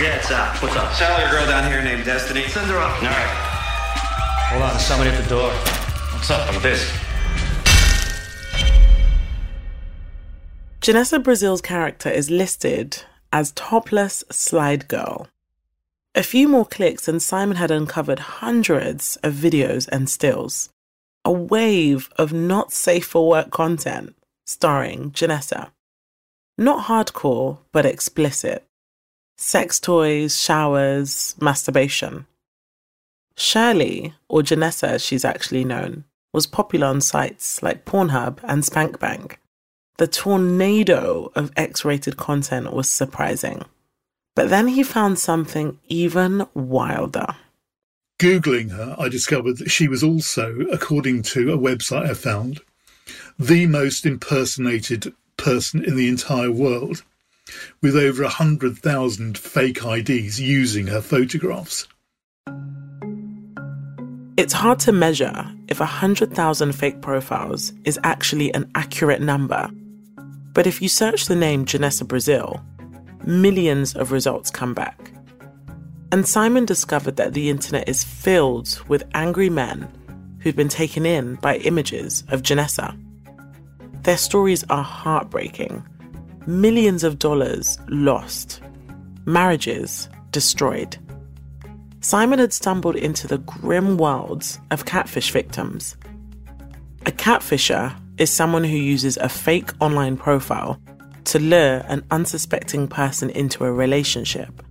Yeah, 0.00 0.16
it's 0.16 0.30
uh, 0.30 0.56
what's 0.60 0.74
up? 0.76 0.94
Sally, 0.94 1.24
a 1.24 1.30
girl 1.30 1.44
down 1.46 1.70
here 1.70 1.82
named 1.82 2.06
Destiny. 2.06 2.48
Send 2.48 2.70
her 2.70 2.78
up. 2.78 3.02
All 3.02 3.08
right. 3.10 3.50
Hold 4.48 4.62
on, 4.62 4.70
there's 4.70 4.86
somebody 4.86 5.10
at 5.10 5.22
the 5.22 5.28
door. 5.28 5.50
What's 5.50 6.30
up? 6.30 6.50
I'm 6.50 6.62
busy. 6.62 6.90
Janessa 10.80 11.22
Brazil's 11.22 11.60
character 11.60 12.08
is 12.08 12.30
listed 12.30 13.02
as 13.30 13.52
topless 13.52 14.24
slide 14.30 14.88
girl. 14.88 15.28
A 16.14 16.22
few 16.22 16.48
more 16.48 16.64
clicks 16.64 17.06
and 17.06 17.22
Simon 17.22 17.58
had 17.58 17.70
uncovered 17.70 18.20
hundreds 18.20 19.16
of 19.16 19.34
videos 19.34 19.86
and 19.92 20.08
stills. 20.08 20.70
A 21.26 21.30
wave 21.30 22.08
of 22.16 22.32
not 22.32 22.72
safe 22.72 23.04
for 23.04 23.28
work 23.28 23.50
content 23.50 24.16
starring 24.46 25.10
Janessa. 25.10 25.72
Not 26.56 26.86
hardcore, 26.86 27.58
but 27.70 27.84
explicit. 27.84 28.66
Sex 29.42 29.80
toys, 29.80 30.38
showers, 30.38 31.34
masturbation. 31.40 32.26
Shirley, 33.38 34.12
or 34.28 34.42
Janessa 34.42 34.88
as 34.88 35.02
she's 35.02 35.24
actually 35.24 35.64
known, 35.64 36.04
was 36.34 36.46
popular 36.46 36.88
on 36.88 37.00
sites 37.00 37.62
like 37.62 37.86
Pornhub 37.86 38.38
and 38.42 38.62
SpankBang. 38.62 39.36
The 39.96 40.06
tornado 40.06 41.32
of 41.34 41.52
X 41.56 41.86
rated 41.86 42.18
content 42.18 42.74
was 42.74 42.90
surprising. 42.90 43.64
But 44.36 44.50
then 44.50 44.68
he 44.68 44.82
found 44.82 45.18
something 45.18 45.78
even 45.88 46.46
wilder. 46.52 47.34
Googling 48.20 48.72
her, 48.72 48.94
I 48.98 49.08
discovered 49.08 49.56
that 49.56 49.70
she 49.70 49.88
was 49.88 50.02
also, 50.02 50.60
according 50.70 51.22
to 51.22 51.50
a 51.50 51.58
website 51.58 52.10
I 52.10 52.12
found, 52.12 52.60
the 53.38 53.66
most 53.66 54.04
impersonated 54.04 55.14
person 55.38 55.82
in 55.82 55.96
the 55.96 56.08
entire 56.08 56.52
world, 56.52 57.04
with 57.82 57.96
over 57.96 58.22
100,000 58.22 59.38
fake 59.38 59.84
IDs 59.84 60.40
using 60.40 60.86
her 60.86 61.00
photographs. 61.00 61.86
It's 64.36 64.54
hard 64.54 64.78
to 64.80 64.92
measure 64.92 65.46
if 65.68 65.80
100,000 65.80 66.72
fake 66.72 67.02
profiles 67.02 67.72
is 67.84 68.00
actually 68.04 68.52
an 68.54 68.70
accurate 68.74 69.20
number. 69.20 69.70
But 70.54 70.66
if 70.66 70.80
you 70.80 70.88
search 70.88 71.26
the 71.26 71.36
name 71.36 71.66
Janessa 71.66 72.08
Brazil, 72.08 72.60
millions 73.24 73.94
of 73.94 74.12
results 74.12 74.50
come 74.50 74.74
back. 74.74 75.12
And 76.10 76.26
Simon 76.26 76.64
discovered 76.64 77.16
that 77.16 77.34
the 77.34 77.50
internet 77.50 77.88
is 77.88 78.02
filled 78.02 78.82
with 78.88 79.04
angry 79.14 79.50
men 79.50 79.88
who'd 80.40 80.56
been 80.56 80.68
taken 80.68 81.06
in 81.06 81.34
by 81.36 81.56
images 81.58 82.24
of 82.28 82.42
Janessa. 82.42 82.98
Their 84.02 84.16
stories 84.16 84.64
are 84.70 84.82
heartbreaking. 84.82 85.86
Millions 86.46 87.04
of 87.04 87.18
dollars 87.18 87.78
lost, 87.88 88.62
marriages 89.26 90.08
destroyed. 90.30 90.96
Simon 92.00 92.38
had 92.38 92.52
stumbled 92.52 92.96
into 92.96 93.28
the 93.28 93.38
grim 93.38 93.98
worlds 93.98 94.58
of 94.70 94.86
catfish 94.86 95.32
victims. 95.32 95.96
A 97.04 97.12
catfisher 97.12 97.94
is 98.16 98.30
someone 98.30 98.64
who 98.64 98.76
uses 98.76 99.18
a 99.18 99.28
fake 99.28 99.70
online 99.80 100.16
profile 100.16 100.80
to 101.24 101.38
lure 101.38 101.84
an 101.88 102.02
unsuspecting 102.10 102.88
person 102.88 103.28
into 103.30 103.64
a 103.64 103.72
relationship, 103.72 104.62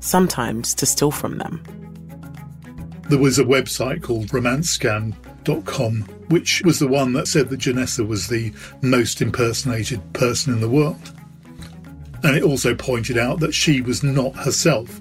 sometimes 0.00 0.72
to 0.74 0.86
steal 0.86 1.10
from 1.10 1.36
them. 1.36 1.62
There 3.10 3.18
was 3.18 3.38
a 3.38 3.44
website 3.44 4.02
called 4.02 4.32
which 6.28 6.62
was 6.64 6.78
the 6.78 6.88
one 6.88 7.12
that 7.12 7.28
said 7.28 7.48
that 7.50 7.60
Janessa 7.60 8.06
was 8.06 8.28
the 8.28 8.52
most 8.82 9.20
impersonated 9.20 10.00
person 10.12 10.52
in 10.52 10.60
the 10.60 10.68
world. 10.68 11.12
And 12.22 12.36
it 12.36 12.42
also 12.42 12.74
pointed 12.74 13.18
out 13.18 13.40
that 13.40 13.52
she 13.52 13.80
was 13.80 14.02
not 14.02 14.34
herself 14.34 15.00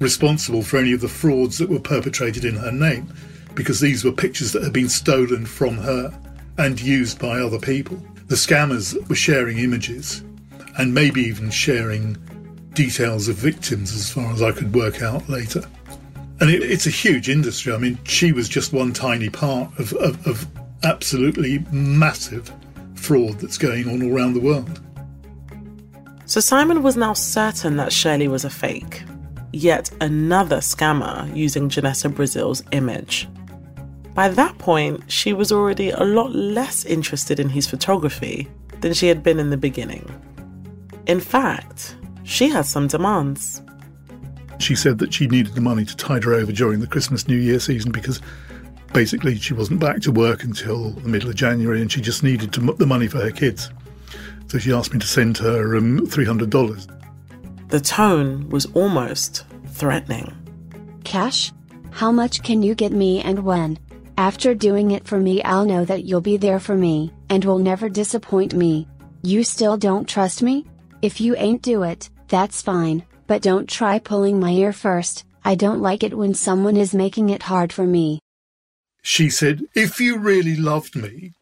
responsible 0.00 0.62
for 0.62 0.76
any 0.76 0.92
of 0.92 1.00
the 1.00 1.08
frauds 1.08 1.58
that 1.58 1.70
were 1.70 1.80
perpetrated 1.80 2.44
in 2.44 2.56
her 2.56 2.72
name 2.72 3.12
because 3.54 3.80
these 3.80 4.04
were 4.04 4.12
pictures 4.12 4.52
that 4.52 4.62
had 4.62 4.72
been 4.72 4.88
stolen 4.88 5.46
from 5.46 5.78
her 5.78 6.12
and 6.58 6.80
used 6.80 7.18
by 7.18 7.40
other 7.40 7.58
people. 7.58 7.96
The 8.26 8.34
scammers 8.34 8.94
were 9.08 9.14
sharing 9.14 9.58
images 9.58 10.22
and 10.76 10.92
maybe 10.92 11.22
even 11.22 11.50
sharing 11.50 12.16
details 12.74 13.28
of 13.28 13.36
victims 13.36 13.94
as 13.94 14.10
far 14.10 14.32
as 14.32 14.42
I 14.42 14.52
could 14.52 14.74
work 14.74 15.02
out 15.02 15.28
later. 15.28 15.62
And 16.40 16.50
it, 16.50 16.62
it's 16.62 16.86
a 16.86 16.90
huge 16.90 17.28
industry. 17.28 17.72
I 17.72 17.78
mean, 17.78 17.98
she 18.04 18.32
was 18.32 18.48
just 18.48 18.72
one 18.72 18.92
tiny 18.92 19.28
part 19.28 19.78
of, 19.78 19.92
of, 19.94 20.26
of 20.26 20.46
absolutely 20.82 21.60
massive 21.70 22.52
fraud 22.94 23.38
that's 23.38 23.58
going 23.58 23.88
on 23.88 24.02
all 24.02 24.16
around 24.16 24.34
the 24.34 24.40
world. 24.40 24.80
So 26.26 26.40
Simon 26.40 26.82
was 26.82 26.96
now 26.96 27.12
certain 27.12 27.76
that 27.76 27.92
Shirley 27.92 28.28
was 28.28 28.44
a 28.44 28.50
fake, 28.50 29.02
yet 29.52 29.90
another 30.00 30.56
scammer 30.58 31.34
using 31.36 31.68
Janessa 31.68 32.12
Brazil's 32.12 32.62
image. 32.72 33.28
By 34.14 34.28
that 34.28 34.56
point, 34.58 35.02
she 35.10 35.32
was 35.32 35.52
already 35.52 35.90
a 35.90 36.04
lot 36.04 36.34
less 36.34 36.84
interested 36.84 37.40
in 37.40 37.48
his 37.48 37.66
photography 37.66 38.48
than 38.80 38.94
she 38.94 39.08
had 39.08 39.22
been 39.22 39.38
in 39.38 39.50
the 39.50 39.56
beginning. 39.56 40.08
In 41.06 41.20
fact, 41.20 41.96
she 42.22 42.48
had 42.48 42.64
some 42.64 42.86
demands. 42.86 43.60
She 44.64 44.74
said 44.74 44.98
that 45.00 45.12
she 45.12 45.26
needed 45.26 45.52
the 45.52 45.60
money 45.60 45.84
to 45.84 45.94
tide 45.94 46.24
her 46.24 46.32
over 46.32 46.50
during 46.50 46.80
the 46.80 46.86
Christmas 46.86 47.28
New 47.28 47.36
Year 47.36 47.60
season 47.60 47.92
because 47.92 48.22
basically 48.94 49.36
she 49.36 49.52
wasn't 49.52 49.78
back 49.78 50.00
to 50.00 50.10
work 50.10 50.42
until 50.42 50.88
the 50.92 51.06
middle 51.06 51.28
of 51.28 51.34
January 51.34 51.82
and 51.82 51.92
she 51.92 52.00
just 52.00 52.22
needed 52.22 52.50
to, 52.54 52.60
the 52.72 52.86
money 52.86 53.06
for 53.06 53.18
her 53.18 53.30
kids. 53.30 53.70
So 54.46 54.56
she 54.56 54.72
asked 54.72 54.94
me 54.94 55.00
to 55.00 55.06
send 55.06 55.36
her 55.36 55.76
um, 55.76 56.06
$300. 56.06 57.68
The 57.68 57.78
tone 57.78 58.48
was 58.48 58.64
almost 58.72 59.44
threatening. 59.66 60.34
Cash? 61.04 61.52
How 61.90 62.10
much 62.10 62.42
can 62.42 62.62
you 62.62 62.74
get 62.74 62.92
me 62.92 63.20
and 63.20 63.40
when? 63.40 63.78
After 64.16 64.54
doing 64.54 64.92
it 64.92 65.06
for 65.06 65.20
me, 65.20 65.42
I'll 65.42 65.66
know 65.66 65.84
that 65.84 66.04
you'll 66.04 66.22
be 66.22 66.38
there 66.38 66.58
for 66.58 66.74
me, 66.74 67.12
and 67.28 67.44
will 67.44 67.58
never 67.58 67.90
disappoint 67.90 68.54
me. 68.54 68.88
You 69.22 69.44
still 69.44 69.76
don't 69.76 70.08
trust 70.08 70.42
me? 70.42 70.64
If 71.02 71.20
you 71.20 71.36
ain't 71.36 71.60
do 71.60 71.82
it, 71.82 72.08
that's 72.28 72.62
fine, 72.62 73.04
but 73.26 73.42
don't 73.42 73.68
try 73.68 73.98
pulling 73.98 74.38
my 74.38 74.50
ear 74.50 74.72
first. 74.72 75.24
I 75.44 75.54
don't 75.54 75.80
like 75.80 76.02
it 76.02 76.16
when 76.16 76.34
someone 76.34 76.76
is 76.76 76.94
making 76.94 77.28
it 77.28 77.44
hard 77.44 77.72
for 77.72 77.86
me. 77.86 78.20
She 79.02 79.28
said, 79.28 79.64
If 79.74 80.00
you 80.00 80.16
really 80.18 80.56
loved 80.56 80.96
me, 80.96 81.32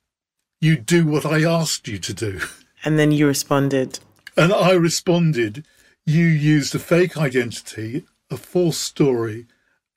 you'd 0.60 0.86
do 0.86 1.06
what 1.06 1.24
I 1.24 1.44
asked 1.44 1.86
you 1.88 1.98
to 1.98 2.12
do. 2.12 2.40
And 2.84 2.98
then 2.98 3.12
you 3.12 3.28
responded. 3.28 4.00
And 4.36 4.52
I 4.52 4.72
responded, 4.72 5.64
You 6.04 6.24
used 6.24 6.74
a 6.74 6.80
fake 6.80 7.16
identity, 7.16 8.04
a 8.28 8.36
false 8.36 8.78
story, 8.78 9.46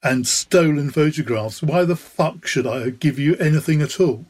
and 0.04 0.28
stolen 0.28 0.92
photographs. 0.92 1.64
Why 1.64 1.84
the 1.84 1.96
fuck 1.96 2.46
should 2.46 2.68
I 2.68 2.92
give 2.92 3.18
you 3.18 3.36
anything 3.38 3.82
at 3.82 4.00
all? 4.00 4.26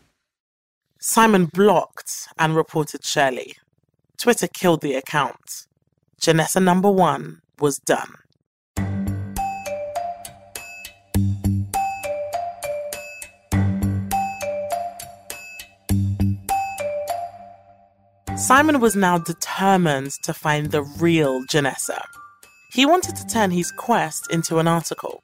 Simon 1.02 1.48
blocked 1.48 2.30
and 2.38 2.56
reported 2.56 3.04
Shirley. 3.04 3.58
Twitter 4.18 4.48
killed 4.48 4.80
the 4.80 4.96
account. 4.96 5.68
Janessa 6.22 6.64
number 6.64 6.90
one 6.90 7.42
was 7.60 7.78
done. 7.78 8.14
Simon 18.38 18.80
was 18.80 18.96
now 18.96 19.18
determined 19.18 20.12
to 20.24 20.34
find 20.34 20.72
the 20.72 20.84
real 21.00 21.44
Janessa. 21.46 22.00
He 22.74 22.86
wanted 22.86 23.16
to 23.16 23.26
turn 23.26 23.50
his 23.50 23.72
quest 23.72 24.32
into 24.32 24.60
an 24.60 24.68
article. 24.68 25.24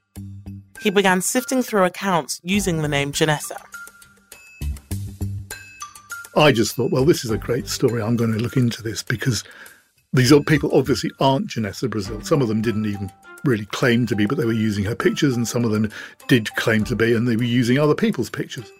He 0.82 0.90
began 0.90 1.22
sifting 1.22 1.62
through 1.62 1.84
accounts 1.84 2.40
using 2.44 2.82
the 2.82 2.88
name 2.88 3.12
Janessa. 3.12 3.58
I 6.36 6.52
just 6.52 6.76
thought, 6.76 6.92
well, 6.92 7.06
this 7.06 7.26
is 7.26 7.30
a 7.30 7.38
great 7.38 7.68
story. 7.68 8.02
I'm 8.02 8.16
going 8.16 8.32
to 8.32 8.40
look 8.40 8.56
into 8.58 8.82
this 8.82 9.04
because 9.04 9.44
these 10.14 10.32
old 10.32 10.46
people 10.46 10.76
obviously 10.78 11.12
aren't 11.20 11.48
Janessa 11.48 11.90
Brazil. 11.90 12.22
Some 12.22 12.42
of 12.42 12.48
them 12.48 12.62
didn't 12.62 12.86
even 12.86 13.12
really 13.46 13.66
claim 13.66 14.06
to 14.08 14.16
be, 14.16 14.26
but 14.26 14.38
they 14.38 14.46
were 14.46 14.52
using 14.52 14.84
her 14.86 14.96
pictures, 14.96 15.36
and 15.36 15.48
some 15.48 15.64
of 15.64 15.72
them 15.72 15.90
did 16.28 16.54
claim 16.56 16.84
to 16.86 16.96
be, 16.96 17.14
and 17.14 17.28
they 17.28 17.36
were 17.36 17.44
using 17.44 17.80
other 17.80 17.96
people's 17.96 18.30
pictures. 18.30 18.72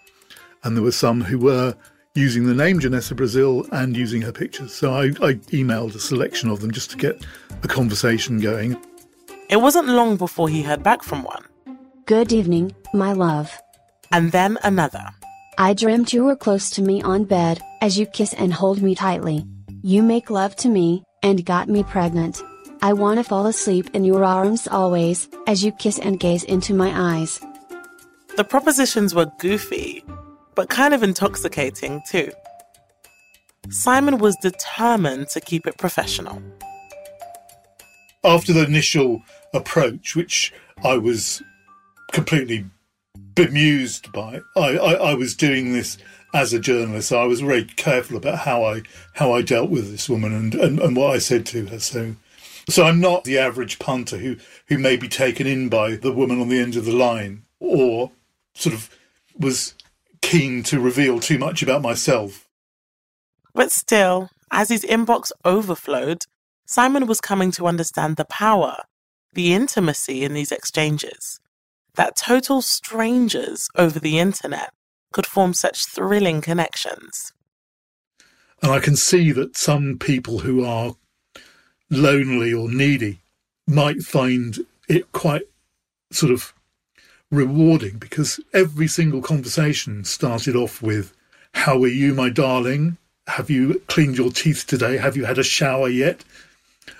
And 0.64 0.76
there 0.76 0.84
were 0.84 0.92
some 0.92 1.22
who 1.22 1.40
were 1.40 1.76
using 2.14 2.46
the 2.46 2.54
name 2.54 2.80
Janessa 2.80 3.16
Brazil 3.16 3.66
and 3.72 3.96
using 3.96 4.22
her 4.22 4.32
pictures. 4.32 4.74
So 4.74 4.94
I, 4.94 5.06
I 5.06 5.36
emailed 5.52 5.96
a 5.96 6.00
selection 6.00 6.50
of 6.50 6.60
them 6.60 6.72
just 6.72 6.92
to 6.92 6.98
get 6.98 7.26
a 7.64 7.68
conversation 7.68 8.40
going. 8.40 8.78
It 9.50 9.62
wasn't 9.62 9.88
long 9.88 10.18
before 10.18 10.50
he 10.50 10.62
heard 10.62 10.84
back 10.84 11.04
from 11.04 11.24
one. 11.24 11.46
Good 12.06 12.34
evening, 12.34 12.76
my 12.94 13.14
love. 13.14 13.58
And 14.12 14.32
then 14.32 14.58
another. 14.64 15.06
I 15.58 15.74
dreamt 15.74 16.14
you 16.14 16.26
were 16.26 16.36
close 16.36 16.70
to 16.72 16.82
me 16.82 17.02
on 17.02 17.24
bed, 17.24 17.62
as 17.82 17.98
you 17.98 18.06
kiss 18.06 18.34
and 18.34 18.54
hold 18.54 18.82
me 18.82 18.96
tightly. 18.96 19.46
You 19.82 20.04
make 20.04 20.30
love 20.30 20.56
to 20.58 20.70
me, 20.70 21.04
and 21.24 21.46
got 21.46 21.70
me 21.70 21.84
pregnant. 21.84 22.42
I 22.82 22.94
want 22.94 23.20
to 23.20 23.24
fall 23.24 23.46
asleep 23.46 23.90
in 23.94 24.04
your 24.04 24.24
arms 24.24 24.68
always, 24.68 25.30
as 25.46 25.64
you 25.64 25.72
kiss 25.72 26.00
and 26.00 26.20
gaze 26.20 26.44
into 26.44 26.74
my 26.74 26.92
eyes. 27.20 27.40
The 28.38 28.44
propositions 28.44 29.14
were 29.14 29.32
goofy, 29.40 30.04
but 30.56 30.70
kind 30.70 30.94
of 30.94 31.04
intoxicating 31.04 32.02
too. 32.10 32.32
Simon 33.70 34.18
was 34.18 34.36
determined 34.38 35.28
to 35.30 35.42
keep 35.42 35.68
it 35.68 35.78
professional. 35.78 36.42
After 38.24 38.54
the 38.54 38.66
initial 38.66 39.22
approach, 39.54 40.16
which 40.16 40.54
I 40.84 40.98
was 40.98 41.44
completely 42.12 42.66
bemused 43.36 44.12
by, 44.12 44.42
I, 44.56 44.78
I, 44.78 44.94
I 45.12 45.14
was 45.14 45.36
doing 45.36 45.74
this 45.74 45.98
as 46.34 46.54
a 46.54 46.60
journalist. 46.60 47.12
I 47.12 47.26
was 47.26 47.42
very 47.42 47.64
careful 47.66 48.18
about 48.18 48.40
how 48.40 48.64
I 48.64 48.84
how 49.14 49.34
I 49.34 49.42
dealt 49.42 49.70
with 49.70 49.92
this 49.92 50.10
woman 50.10 50.34
and, 50.34 50.56
and, 50.56 50.80
and 50.80 50.96
what 50.96 51.16
I 51.16 51.20
said 51.20 51.46
to 51.48 51.66
her. 51.68 51.80
So 51.80 52.16
so 52.70 52.86
I'm 52.86 53.00
not 53.00 53.24
the 53.24 53.38
average 53.38 53.80
punter 53.80 54.18
who, 54.18 54.38
who 54.68 54.78
may 54.78 54.96
be 54.96 55.08
taken 55.08 55.48
in 55.48 55.70
by 55.70 55.96
the 55.96 56.12
woman 56.12 56.40
on 56.40 56.50
the 56.50 56.60
end 56.60 56.76
of 56.76 56.86
the 56.86 56.96
line 56.96 57.44
or 57.60 58.12
sort 58.54 58.76
of 58.76 58.90
was 59.38 59.74
keen 60.22 60.64
to 60.64 60.80
reveal 60.80 61.20
too 61.20 61.38
much 61.38 61.64
about 61.64 61.82
myself. 61.82 62.48
But 63.54 63.72
still, 63.72 64.30
as 64.52 64.70
his 64.70 64.86
inbox 64.86 65.32
overflowed, 65.44 66.26
Simon 66.66 67.08
was 67.08 67.20
coming 67.20 67.52
to 67.52 67.68
understand 67.68 68.16
the 68.16 68.26
power, 68.26 68.84
the 69.34 69.54
intimacy 69.54 70.24
in 70.24 70.34
these 70.34 70.52
exchanges. 70.52 71.40
That 71.96 72.16
total 72.16 72.62
strangers 72.62 73.68
over 73.76 74.00
the 74.00 74.20
internet 74.20 74.72
could 75.12 75.26
form 75.26 75.54
such 75.54 75.86
thrilling 75.86 76.42
connections. 76.42 77.34
And 78.62 78.72
I 78.72 78.80
can 78.80 78.96
see 78.96 79.32
that 79.32 79.58
some 79.58 79.98
people 79.98 80.40
who 80.40 80.64
are 80.64 80.96
lonely 81.90 82.54
or 82.54 82.70
needy 82.70 83.20
might 83.68 84.02
find 84.02 84.60
it 84.88 85.12
quite 85.12 85.44
sort 86.12 86.32
of 86.32 86.54
rewarding 87.32 87.98
because 87.98 88.40
every 88.54 88.88
single 88.88 89.22
conversation 89.22 90.04
started 90.04 90.56
off 90.56 90.82
with, 90.82 91.14
How 91.54 91.82
are 91.82 91.88
you, 91.88 92.14
my 92.14 92.30
darling? 92.30 92.98
Have 93.28 93.50
you 93.50 93.82
cleaned 93.88 94.18
your 94.18 94.32
teeth 94.32 94.66
today? 94.68 94.98
Have 94.98 95.16
you 95.16 95.26
had 95.26 95.38
a 95.38 95.44
shower 95.44 95.88
yet? 95.88 96.24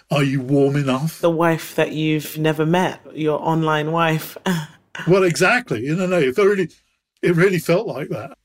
Are 0.10 0.24
you 0.24 0.42
warm 0.42 0.76
enough? 0.76 1.20
The 1.22 1.30
wife 1.30 1.76
that 1.76 1.94
you've 1.94 2.38
never 2.38 2.66
met, 2.66 3.02
your 3.14 3.40
online 3.42 3.92
wife. 3.92 4.38
well, 5.08 5.24
exactly. 5.24 5.86
You 5.86 5.96
know, 5.96 6.06
no, 6.06 6.20
it 6.20 6.38
really, 6.38 6.70
it 7.22 7.36
really 7.36 7.60
felt 7.60 7.88
like 7.88 8.10
that. 8.10 8.38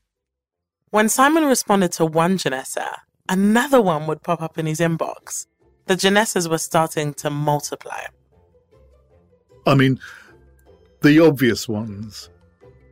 When 0.89 1.09
Simon 1.09 1.45
responded 1.45 1.91
to 1.93 2.05
one 2.05 2.37
Janessa, 2.37 2.87
another 3.27 3.81
one 3.81 4.07
would 4.07 4.23
pop 4.23 4.41
up 4.41 4.57
in 4.57 4.65
his 4.65 4.79
inbox. 4.79 5.47
The 5.85 5.95
Janessas 5.95 6.49
were 6.49 6.57
starting 6.57 7.13
to 7.15 7.29
multiply. 7.29 8.05
I 9.65 9.75
mean, 9.75 9.99
the 11.01 11.19
obvious 11.19 11.67
ones 11.67 12.29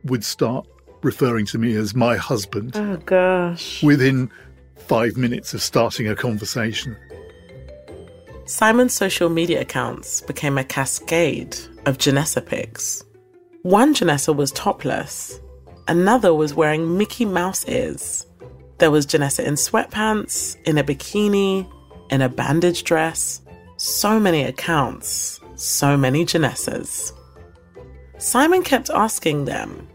would 0.04 0.24
start 0.24 0.66
referring 1.02 1.46
to 1.46 1.58
me 1.58 1.74
as 1.74 1.94
my 1.94 2.16
husband. 2.16 2.76
Oh, 2.76 2.96
gosh. 2.98 3.82
Within 3.82 4.30
five 4.76 5.16
minutes 5.16 5.54
of 5.54 5.62
starting 5.62 6.08
a 6.08 6.14
conversation. 6.14 6.96
Simon's 8.44 8.94
social 8.94 9.28
media 9.28 9.60
accounts 9.62 10.20
became 10.20 10.58
a 10.58 10.64
cascade 10.64 11.56
of 11.86 11.98
Janessa 11.98 12.44
pics. 12.44 13.02
One 13.62 13.94
Janessa 13.94 14.34
was 14.34 14.52
topless, 14.52 15.40
another 15.88 16.34
was 16.34 16.54
wearing 16.54 16.96
Mickey 16.96 17.24
Mouse 17.24 17.66
ears. 17.68 18.26
There 18.78 18.90
was 18.90 19.06
Janessa 19.06 19.44
in 19.44 19.54
sweatpants, 19.54 20.56
in 20.64 20.78
a 20.78 20.84
bikini, 20.84 21.70
in 22.10 22.22
a 22.22 22.28
bandage 22.28 22.84
dress. 22.84 23.40
So 23.78 24.18
many 24.20 24.42
accounts, 24.42 25.40
so 25.56 25.96
many 25.96 26.24
Janessas. 26.24 27.12
Simon 28.18 28.62
kept 28.62 28.90
asking 28.90 29.44
them, 29.44 29.88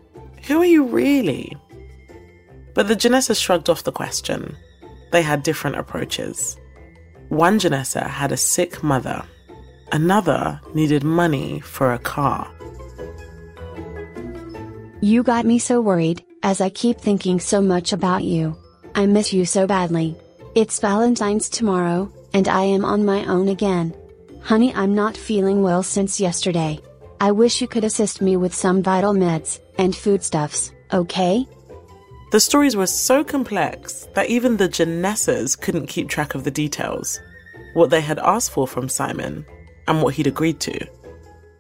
Who 0.48 0.62
are 0.62 0.66
you 0.66 0.86
really? 0.86 1.56
But 2.74 2.88
the 2.88 2.96
Janessas 2.96 3.42
shrugged 3.42 3.70
off 3.70 3.84
the 3.84 3.92
question. 3.92 4.56
They 5.12 5.22
had 5.22 5.44
different 5.44 5.78
approaches. 5.78 6.58
One 7.30 7.60
Janessa 7.60 8.08
had 8.08 8.32
a 8.32 8.38
sick 8.38 8.84
mother. 8.84 9.24
Another 9.92 10.62
needed 10.74 11.04
money 11.04 11.60
for 11.60 11.94
a 11.94 12.00
car. 12.00 12.50
You 15.04 15.24
got 15.24 15.48
me 15.48 15.58
so 15.58 15.82
worried, 15.82 16.24
as 16.44 16.62
I 16.62 16.70
keep 16.70 17.00
thinking 17.00 17.40
so 17.40 17.60
much 17.60 17.92
about 17.92 18.24
you. 18.24 18.56
I 18.94 19.08
miss 19.08 19.34
you 19.34 19.46
so 19.46 19.66
badly. 19.66 20.16
It's 20.54 20.80
Valentine's 20.80 21.50
tomorrow, 21.50 22.14
and 22.36 22.48
I 22.48 22.62
am 22.66 22.86
on 22.86 23.04
my 23.04 23.26
own 23.26 23.48
again. 23.48 23.96
Honey, 24.44 24.72
I'm 24.76 24.94
not 24.94 25.18
feeling 25.18 25.64
well 25.64 25.82
since 25.82 26.20
yesterday. 26.20 26.80
I 27.20 27.32
wish 27.32 27.62
you 27.62 27.68
could 27.68 27.84
assist 27.84 28.22
me 28.22 28.38
with 28.38 28.54
some 28.54 28.84
vital 28.84 29.16
meds 29.16 29.60
and 29.80 29.96
foodstuffs, 29.96 30.72
okay? 30.94 31.48
The 32.32 32.40
stories 32.40 32.76
were 32.76 32.86
so 32.86 33.24
complex 33.24 34.08
that 34.14 34.30
even 34.30 34.58
the 34.58 34.70
Janessas 34.70 35.60
couldn't 35.60 35.88
keep 35.88 36.10
track 36.10 36.36
of 36.36 36.44
the 36.44 36.52
details, 36.52 37.20
what 37.74 37.90
they 37.90 38.02
had 38.02 38.20
asked 38.20 38.52
for 38.52 38.68
from 38.68 38.88
Simon, 38.88 39.48
and 39.88 40.04
what 40.04 40.14
he'd 40.14 40.28
agreed 40.28 40.60
to. 40.60 40.88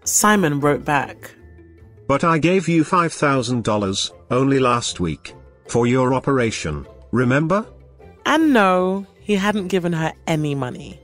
Simon 0.04 0.60
wrote 0.60 0.86
back, 0.86 1.32
But 2.12 2.26
I 2.26 2.40
gave 2.40 2.68
you 2.68 2.84
$5,000, 2.84 4.12
only 4.32 4.60
last 4.60 5.00
week, 5.00 5.34
for 5.68 5.88
your 5.88 6.14
operation, 6.14 6.86
remember? 7.12 7.66
And 8.26 8.52
no, 8.52 9.08
he 9.22 9.36
hadn't 9.36 9.70
given 9.70 9.94
her 9.94 10.12
any 10.28 10.54
money. 10.54 11.00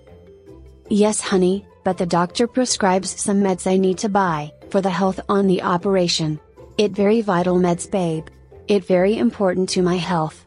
Yes, 0.89 1.21
honey, 1.21 1.65
but 1.85 1.97
the 1.97 2.05
doctor 2.05 2.45
prescribes 2.45 3.09
some 3.09 3.41
meds 3.41 3.71
I 3.71 3.77
need 3.77 3.99
to 3.99 4.09
buy 4.09 4.51
for 4.69 4.81
the 4.81 4.89
health 4.89 5.21
on 5.29 5.47
the 5.47 5.61
operation. 5.61 6.41
It 6.77 6.91
very 6.91 7.21
vital 7.21 7.55
meds, 7.57 7.89
babe. 7.89 8.27
It 8.67 8.83
very 8.83 9.17
important 9.17 9.69
to 9.69 9.81
my 9.81 9.95
health. 9.95 10.45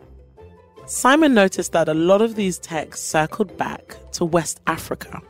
Simon 0.85 1.33
noticed 1.33 1.73
that 1.73 1.89
a 1.89 1.95
lot 1.95 2.21
of 2.21 2.35
these 2.35 2.59
texts 2.59 3.09
circled 3.09 3.57
back 3.57 3.97
to 4.13 4.27
West 4.27 4.61
Africa. 4.67 5.23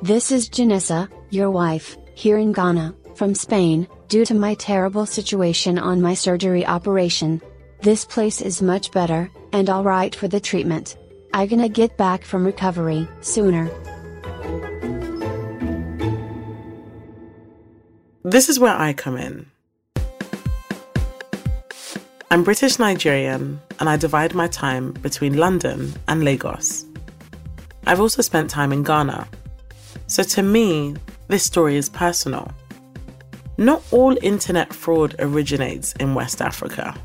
This 0.00 0.30
is 0.30 0.48
Janessa, 0.48 1.08
your 1.30 1.50
wife, 1.50 1.96
here 2.14 2.38
in 2.38 2.52
Ghana, 2.52 2.94
from 3.16 3.34
Spain, 3.34 3.86
due 4.08 4.24
to 4.24 4.34
my 4.34 4.54
terrible 4.54 5.06
situation 5.06 5.78
on 5.78 6.00
my 6.00 6.14
surgery 6.14 6.66
operation. 6.66 7.40
This 7.82 8.04
place 8.04 8.40
is 8.40 8.60
much 8.62 8.92
better, 8.92 9.30
and 9.52 9.70
alright 9.70 10.14
for 10.14 10.28
the 10.28 10.40
treatment. 10.40 10.96
I 11.32 11.46
gonna 11.46 11.68
get 11.68 11.96
back 11.96 12.24
from 12.24 12.44
recovery 12.44 13.06
sooner. 13.20 13.70
This 18.22 18.48
is 18.48 18.60
where 18.60 18.76
I 18.76 18.92
come 18.92 19.16
in. 19.16 19.46
I'm 22.32 22.44
British 22.44 22.78
Nigerian 22.78 23.60
and 23.80 23.88
I 23.88 23.96
divide 23.96 24.34
my 24.34 24.46
time 24.46 24.92
between 24.92 25.36
London 25.36 25.92
and 26.06 26.22
Lagos. 26.22 26.84
I've 27.86 28.00
also 28.00 28.22
spent 28.22 28.50
time 28.50 28.72
in 28.72 28.82
Ghana. 28.82 29.26
So 30.06 30.22
to 30.22 30.42
me, 30.42 30.94
this 31.28 31.42
story 31.42 31.76
is 31.76 31.88
personal. 31.88 32.52
Not 33.60 33.84
all 33.92 34.16
internet 34.20 34.74
fraud 34.74 35.14
originates 35.20 35.92
in 36.00 36.14
West 36.14 36.42
Africa, 36.42 36.96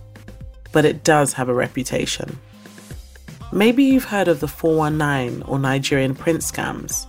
but 0.71 0.85
it 0.85 1.03
does 1.03 1.33
have 1.33 1.49
a 1.49 1.53
reputation. 1.53 2.39
Maybe 3.51 3.83
you've 3.83 4.05
heard 4.05 4.27
of 4.27 4.39
the 4.39 4.47
419 4.47 5.43
or 5.43 5.59
Nigerian 5.59 6.15
Prince 6.15 6.51
scams. 6.51 7.05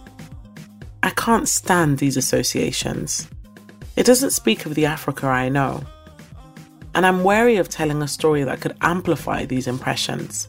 I 1.02 1.10
can't 1.10 1.48
stand 1.48 1.96
these 1.96 2.18
associations. 2.18 3.26
It 3.96 4.04
doesn't 4.04 4.32
speak 4.32 4.66
of 4.66 4.74
the 4.74 4.84
Africa 4.84 5.26
I 5.26 5.48
know 5.48 5.82
and 6.96 7.04
I'm 7.04 7.22
wary 7.22 7.56
of 7.58 7.68
telling 7.68 8.02
a 8.02 8.08
story 8.08 8.42
that 8.44 8.62
could 8.62 8.74
amplify 8.80 9.44
these 9.44 9.66
impressions. 9.66 10.48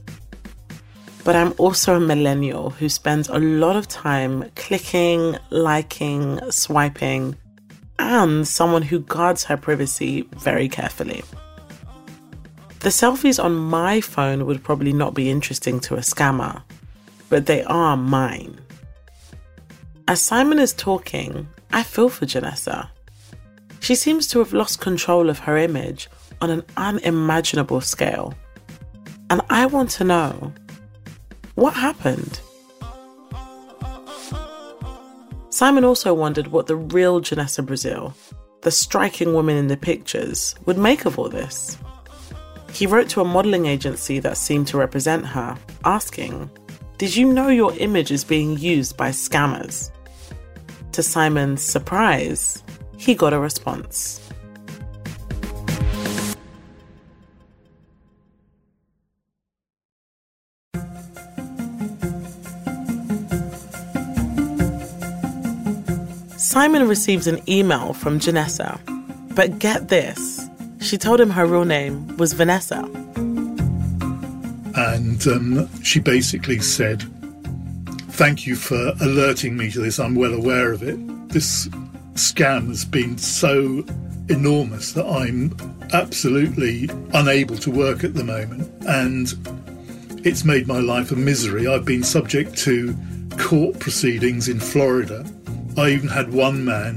But 1.25 1.35
I'm 1.35 1.53
also 1.57 1.95
a 1.95 1.99
millennial 1.99 2.69
who 2.69 2.87
spends 2.87 3.27
a 3.27 3.37
lot 3.37 3.75
of 3.75 3.89
time 3.89 4.49
clicking, 4.55 5.37
liking, 5.49 6.39
swiping, 6.49 7.35
and 8.07 8.47
someone 8.47 8.83
who 8.83 8.99
guards 9.01 9.43
her 9.43 9.57
privacy 9.57 10.21
very 10.37 10.69
carefully. 10.69 11.23
The 12.79 12.89
selfies 12.89 13.43
on 13.43 13.55
my 13.55 13.99
phone 13.99 14.45
would 14.45 14.63
probably 14.63 14.93
not 14.93 15.13
be 15.13 15.29
interesting 15.29 15.81
to 15.81 15.95
a 15.95 15.99
scammer, 15.99 16.61
but 17.27 17.47
they 17.47 17.63
are 17.63 17.97
mine. 17.97 18.59
As 20.07 20.21
Simon 20.21 20.57
is 20.57 20.73
talking, 20.73 21.49
I 21.71 21.83
feel 21.83 22.07
for 22.07 22.25
Janessa. 22.25 22.87
She 23.81 23.93
seems 23.93 24.27
to 24.29 24.39
have 24.39 24.53
lost 24.53 24.79
control 24.79 25.29
of 25.29 25.39
her 25.39 25.57
image 25.57 26.09
on 26.39 26.49
an 26.49 26.63
unimaginable 26.77 27.81
scale. 27.81 28.33
And 29.29 29.41
I 29.49 29.65
want 29.65 29.89
to 29.91 30.05
know 30.05 30.53
what 31.55 31.73
happened? 31.73 32.39
Simon 35.57 35.83
also 35.83 36.13
wondered 36.13 36.49
what 36.49 36.67
the 36.67 36.75
real 36.75 37.19
Janessa 37.19 37.65
Brazil, 37.65 38.13
the 38.61 38.69
striking 38.69 39.33
woman 39.33 39.57
in 39.57 39.69
the 39.69 39.75
pictures, 39.75 40.53
would 40.67 40.77
make 40.77 41.05
of 41.05 41.17
all 41.17 41.29
this. 41.29 41.79
He 42.71 42.85
wrote 42.85 43.09
to 43.09 43.21
a 43.21 43.25
modelling 43.25 43.65
agency 43.65 44.19
that 44.19 44.37
seemed 44.37 44.67
to 44.67 44.77
represent 44.77 45.25
her, 45.25 45.57
asking, 45.83 46.51
Did 46.99 47.15
you 47.15 47.33
know 47.33 47.47
your 47.47 47.75
image 47.77 48.11
is 48.11 48.23
being 48.23 48.55
used 48.59 48.97
by 48.97 49.09
scammers? 49.09 49.89
To 50.91 51.01
Simon's 51.01 51.63
surprise, 51.63 52.61
he 52.99 53.15
got 53.15 53.33
a 53.33 53.39
response. 53.39 54.26
Simon 66.59 66.87
receives 66.87 67.27
an 67.27 67.39
email 67.47 67.93
from 67.93 68.19
Janessa. 68.19 68.79
But 69.35 69.59
get 69.59 69.89
this, 69.89 70.49
she 70.81 70.97
told 70.97 71.21
him 71.21 71.29
her 71.29 71.45
real 71.45 71.65
name 71.65 72.17
was 72.17 72.33
Vanessa. 72.33 72.79
And 74.75 75.27
um, 75.27 75.83
she 75.83 75.99
basically 75.99 76.57
said, 76.61 77.03
Thank 78.09 78.47
you 78.47 78.55
for 78.55 78.93
alerting 79.01 79.55
me 79.55 79.69
to 79.69 79.79
this. 79.79 79.99
I'm 79.99 80.15
well 80.15 80.33
aware 80.33 80.71
of 80.71 80.81
it. 80.81 80.97
This 81.29 81.67
scam 82.15 82.69
has 82.69 82.85
been 82.85 83.19
so 83.19 83.85
enormous 84.27 84.93
that 84.93 85.05
I'm 85.05 85.55
absolutely 85.93 86.89
unable 87.13 87.57
to 87.57 87.69
work 87.69 88.03
at 88.03 88.15
the 88.15 88.23
moment. 88.23 88.67
And 88.87 89.31
it's 90.25 90.43
made 90.43 90.67
my 90.67 90.79
life 90.79 91.11
a 91.11 91.15
misery. 91.15 91.67
I've 91.67 91.85
been 91.85 92.01
subject 92.01 92.57
to 92.65 92.97
court 93.37 93.79
proceedings 93.79 94.49
in 94.49 94.59
Florida 94.59 95.23
I 95.77 95.89
even 95.89 96.09
had 96.09 96.33
one 96.33 96.65
man 96.65 96.95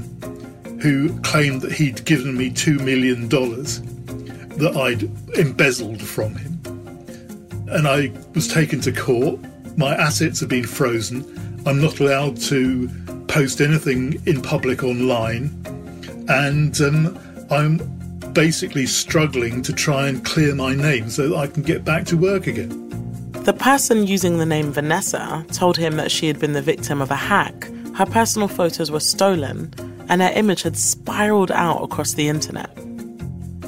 who 0.81 1.19
claimed 1.21 1.61
that 1.61 1.71
he'd 1.71 2.03
given 2.05 2.35
me 2.35 2.49
$2 2.49 2.83
million 2.83 3.29
that 3.29 4.75
I'd 4.75 5.03
embezzled 5.37 6.01
from 6.01 6.35
him. 6.35 6.59
And 7.69 7.87
I 7.87 8.11
was 8.33 8.47
taken 8.47 8.81
to 8.81 8.91
court. 8.91 9.39
My 9.77 9.93
assets 9.95 10.39
have 10.39 10.49
been 10.49 10.65
frozen. 10.65 11.23
I'm 11.67 11.79
not 11.79 11.99
allowed 11.99 12.37
to 12.41 12.89
post 13.27 13.61
anything 13.61 14.19
in 14.25 14.41
public 14.41 14.83
online. 14.83 15.51
And 16.27 16.81
um, 16.81 17.19
I'm 17.51 17.77
basically 18.33 18.87
struggling 18.87 19.61
to 19.61 19.73
try 19.73 20.07
and 20.07 20.25
clear 20.25 20.55
my 20.55 20.73
name 20.73 21.11
so 21.11 21.29
that 21.29 21.35
I 21.35 21.45
can 21.45 21.61
get 21.61 21.85
back 21.85 22.05
to 22.05 22.17
work 22.17 22.47
again. 22.47 22.89
The 23.43 23.53
person 23.53 24.07
using 24.07 24.39
the 24.39 24.45
name 24.45 24.71
Vanessa 24.71 25.45
told 25.51 25.77
him 25.77 25.97
that 25.97 26.09
she 26.09 26.25
had 26.27 26.39
been 26.39 26.53
the 26.53 26.61
victim 26.63 26.99
of 26.99 27.11
a 27.11 27.15
hack 27.15 27.69
her 28.01 28.11
personal 28.11 28.47
photos 28.47 28.89
were 28.89 28.99
stolen 28.99 29.71
and 30.09 30.23
her 30.23 30.31
image 30.33 30.63
had 30.63 30.75
spiraled 30.75 31.51
out 31.51 31.83
across 31.83 32.15
the 32.15 32.27
internet. 32.27 32.75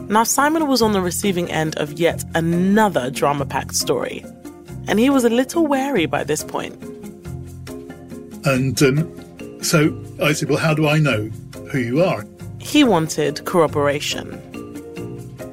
Now, 0.10 0.24
Simon 0.24 0.67
was 0.67 0.82
on 0.82 0.91
the 0.91 1.02
receiving 1.02 1.52
end 1.52 1.78
of 1.78 1.93
yet 1.93 2.24
another 2.34 3.12
drama 3.12 3.46
packed 3.46 3.76
story, 3.76 4.26
and 4.88 4.98
he 5.00 5.12
was 5.12 5.24
a 5.24 5.30
little 5.30 5.67
wary 5.67 6.08
by 6.08 6.24
this 6.24 6.43
point. 6.43 6.74
And 8.46 8.82
um, 8.82 9.63
so 9.63 10.04
I 10.22 10.34
said, 10.34 10.50
Well, 10.50 10.58
how 10.58 10.74
do 10.74 10.88
I 10.88 10.98
know 10.98 11.30
who 11.72 11.78
you 11.78 12.04
are? 12.04 12.26
He 12.60 12.84
wanted 12.84 13.46
corroboration. 13.46 14.28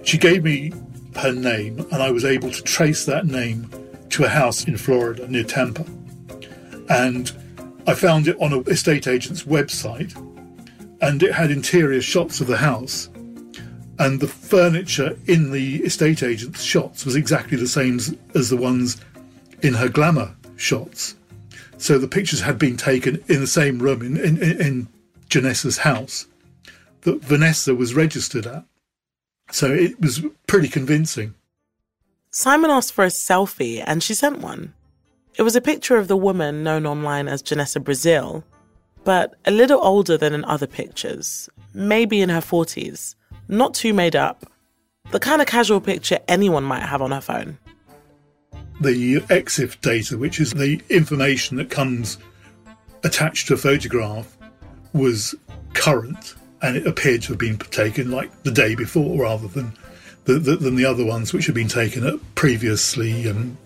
She 0.05 0.17
gave 0.17 0.43
me 0.43 0.73
her 1.17 1.33
name, 1.33 1.81
and 1.93 2.03
I 2.03 2.11
was 2.11 2.25
able 2.25 2.51
to 2.51 2.63
trace 2.63 3.05
that 3.05 3.27
name 3.27 3.71
to 4.09 4.25
a 4.25 4.29
house 4.29 4.65
in 4.65 4.79
Florida 4.79 5.29
near 5.29 5.45
Tampa. 5.45 5.85
And 6.89 7.31
I 7.87 7.95
found 7.95 8.29
it 8.29 8.37
on 8.41 8.53
an 8.53 8.65
estate 8.67 9.07
agent's 9.07 9.45
website 9.45 10.15
and 11.01 11.23
it 11.23 11.33
had 11.33 11.51
interior 11.51 12.03
shots 12.03 12.41
of 12.41 12.47
the 12.47 12.57
house. 12.57 13.09
And 13.99 14.21
the 14.21 14.29
furniture 14.29 15.17
in 15.27 15.51
the 15.51 15.77
estate 15.77 16.23
agent's 16.23 16.63
shots 16.63 17.05
was 17.05 17.17
exactly 17.17 17.57
the 17.57 17.69
same 17.69 17.99
as 18.35 18.49
the 18.49 18.57
ones 18.57 19.01
in 19.63 19.75
her 19.75 19.89
glamour 19.89 20.35
shots. 20.57 21.17
So 21.79 21.99
the 21.99 22.09
pictures 22.09 22.41
had 22.41 22.59
been 22.59 22.77
taken 22.77 23.23
in 23.29 23.41
the 23.41 23.47
same 23.47 23.79
room 23.79 24.03
in, 24.03 24.17
in, 24.19 24.61
in 24.61 24.89
Janessa's 25.29 25.79
house 25.79 26.27
that 27.03 27.23
Vanessa 27.23 27.75
was 27.75 27.95
registered 27.95 28.47
at. 28.47 28.65
So 29.51 29.73
it 29.73 30.01
was 30.01 30.23
pretty 30.47 30.69
convincing. 30.69 31.35
Simon 32.31 32.71
asked 32.71 32.93
for 32.93 33.05
a 33.05 33.09
selfie 33.09 33.83
and 33.87 34.03
she 34.03 34.15
sent 34.15 34.39
one. 34.39 34.75
It 35.41 35.43
was 35.43 35.57
a 35.57 35.63
picture 35.63 35.97
of 35.97 36.07
the 36.07 36.19
woman 36.19 36.63
known 36.63 36.85
online 36.85 37.27
as 37.27 37.43
Janessa 37.43 37.83
Brazil, 37.83 38.45
but 39.05 39.37
a 39.47 39.51
little 39.51 39.81
older 39.83 40.19
than 40.19 40.35
in 40.35 40.45
other 40.45 40.67
pictures, 40.67 41.49
maybe 41.73 42.21
in 42.21 42.29
her 42.29 42.43
40s, 42.43 43.15
not 43.49 43.73
too 43.73 43.95
made 43.95 44.15
up, 44.15 44.45
the 45.13 45.19
kind 45.19 45.41
of 45.41 45.49
casual 45.49 45.81
picture 45.81 46.19
anyone 46.29 46.63
might 46.63 46.83
have 46.83 47.01
on 47.01 47.13
her 47.13 47.23
phone. 47.23 47.57
The 48.83 49.23
EXIF 49.31 49.81
data, 49.81 50.19
which 50.19 50.41
is 50.41 50.53
the 50.53 50.79
information 50.91 51.57
that 51.57 51.71
comes 51.71 52.19
attached 53.03 53.49
to 53.49 53.55
a 53.55 53.57
photograph, 53.57 54.37
was 54.93 55.35
current 55.73 56.35
and 56.61 56.77
it 56.77 56.87
appeared 56.87 57.23
to 57.23 57.29
have 57.29 57.39
been 57.39 57.57
taken 57.57 58.11
like 58.11 58.43
the 58.43 58.53
day 58.53 58.75
before 58.75 59.23
rather 59.23 59.49
than 59.49 59.73
the, 60.25 60.35
the, 60.35 60.57
than 60.57 60.77
the 60.77 60.85
other 60.85 61.07
ones 61.07 61.33
which 61.33 61.47
had 61.47 61.55
been 61.55 61.67
taken 61.67 62.07
at 62.07 62.35
previously 62.35 63.27
um, 63.31 63.57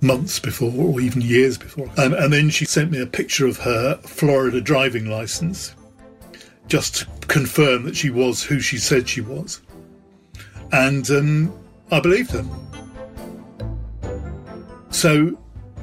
months 0.00 0.38
before 0.38 0.72
or 0.72 1.00
even 1.00 1.22
years 1.22 1.58
before. 1.58 1.90
And, 1.96 2.14
and 2.14 2.32
then 2.32 2.50
she 2.50 2.64
sent 2.64 2.90
me 2.90 3.00
a 3.00 3.06
picture 3.06 3.46
of 3.46 3.58
her 3.58 3.96
Florida 3.98 4.60
driving 4.60 5.06
license 5.06 5.74
just 6.66 6.96
to 6.96 7.06
confirm 7.26 7.84
that 7.84 7.96
she 7.96 8.10
was 8.10 8.42
who 8.42 8.60
she 8.60 8.78
said 8.78 9.08
she 9.08 9.20
was. 9.20 9.60
And 10.72 11.08
um, 11.10 11.58
I 11.90 12.00
believed 12.00 12.30
her. 12.32 12.44
So 14.90 15.38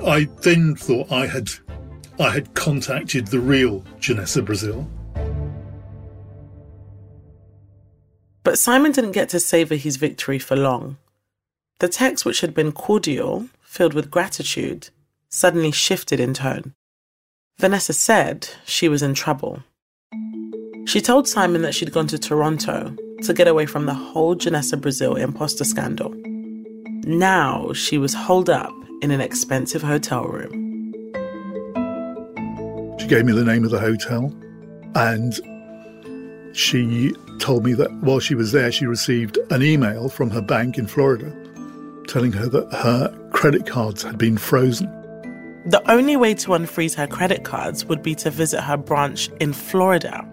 I 0.06 0.28
then 0.42 0.76
thought 0.76 1.12
I 1.12 1.28
had 1.28 1.50
I 2.20 2.30
had 2.30 2.54
contacted 2.54 3.28
the 3.28 3.40
real 3.40 3.82
Janessa 4.00 4.46
Brazil. 4.46 4.88
But 8.44 8.60
Simon 8.60 8.92
didn't 8.92 9.12
get 9.12 9.30
to 9.30 9.40
savour 9.40 9.78
his 9.78 9.98
victory 9.98 10.40
for 10.40 10.56
long. 10.56 10.98
The 11.80 11.88
text, 11.88 12.26
which 12.26 12.42
had 12.42 12.54
been 12.54 12.72
cordial, 12.72 13.48
filled 13.72 13.94
with 13.94 14.12
gratitude, 14.12 14.90
suddenly 15.30 15.72
shifted 15.72 16.20
in 16.20 16.34
tone. 16.34 16.74
Vanessa 17.58 17.94
said 17.94 18.50
she 18.66 18.90
was 18.90 19.02
in 19.02 19.14
trouble. 19.14 19.64
She 20.86 21.00
told 21.00 21.26
Simon 21.26 21.62
that 21.62 21.74
she'd 21.74 21.94
gone 21.94 22.08
to 22.08 22.20
Toronto 22.20 22.94
to 23.24 23.34
get 23.34 23.48
away 23.48 23.66
from 23.66 23.86
the 23.86 23.94
whole 23.94 24.36
Janessa 24.36 24.80
Brazil 24.80 25.16
imposter 25.16 25.64
scandal. 25.64 26.14
Now 27.06 27.72
she 27.72 27.98
was 27.98 28.14
holed 28.14 28.50
up 28.50 28.74
in 29.02 29.10
an 29.10 29.22
expensive 29.22 29.82
hotel 29.82 30.26
room. 30.26 30.52
She 33.00 33.08
gave 33.08 33.24
me 33.24 33.32
the 33.32 33.46
name 33.46 33.64
of 33.64 33.72
the 33.72 33.80
hotel 33.80 34.36
and 34.96 35.34
she 36.54 37.16
told 37.40 37.64
me 37.64 37.72
that 37.76 37.90
while 38.02 38.20
she 38.20 38.36
was 38.36 38.52
there, 38.52 38.74
she 38.74 38.86
received 38.86 39.40
an 39.50 39.64
email 39.64 40.10
from 40.10 40.30
her 40.30 40.42
bank 40.42 40.78
in 40.78 40.88
Florida 40.88 41.34
telling 42.08 42.34
her 42.34 42.48
that 42.48 42.70
her 42.74 43.18
credit 43.42 43.66
cards 43.66 44.04
had 44.04 44.20
been 44.20 44.38
frozen. 44.38 44.86
The 45.66 45.82
only 45.90 46.16
way 46.16 46.36
to 46.36 46.50
unfreeze 46.50 46.94
her 46.94 47.08
credit 47.08 47.44
cards 47.44 47.84
would 47.84 48.04
be 48.04 48.14
to 48.14 48.30
visit 48.30 48.62
her 48.62 48.78
branch 48.78 49.32
in 49.40 49.52
Florida. 49.52 50.24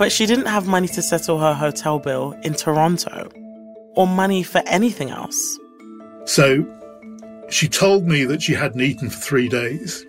But 0.00 0.10
she 0.10 0.26
didn't 0.26 0.46
have 0.46 0.66
money 0.66 0.88
to 0.88 1.00
settle 1.00 1.38
her 1.38 1.54
hotel 1.54 2.00
bill 2.00 2.32
in 2.42 2.54
Toronto 2.54 3.28
or 3.94 4.08
money 4.08 4.42
for 4.42 4.64
anything 4.66 5.10
else. 5.10 5.60
So 6.24 6.66
she 7.50 7.68
told 7.68 8.08
me 8.08 8.24
that 8.24 8.42
she 8.42 8.54
hadn't 8.54 8.80
eaten 8.80 9.10
for 9.10 9.20
three 9.20 9.48
days. 9.48 10.04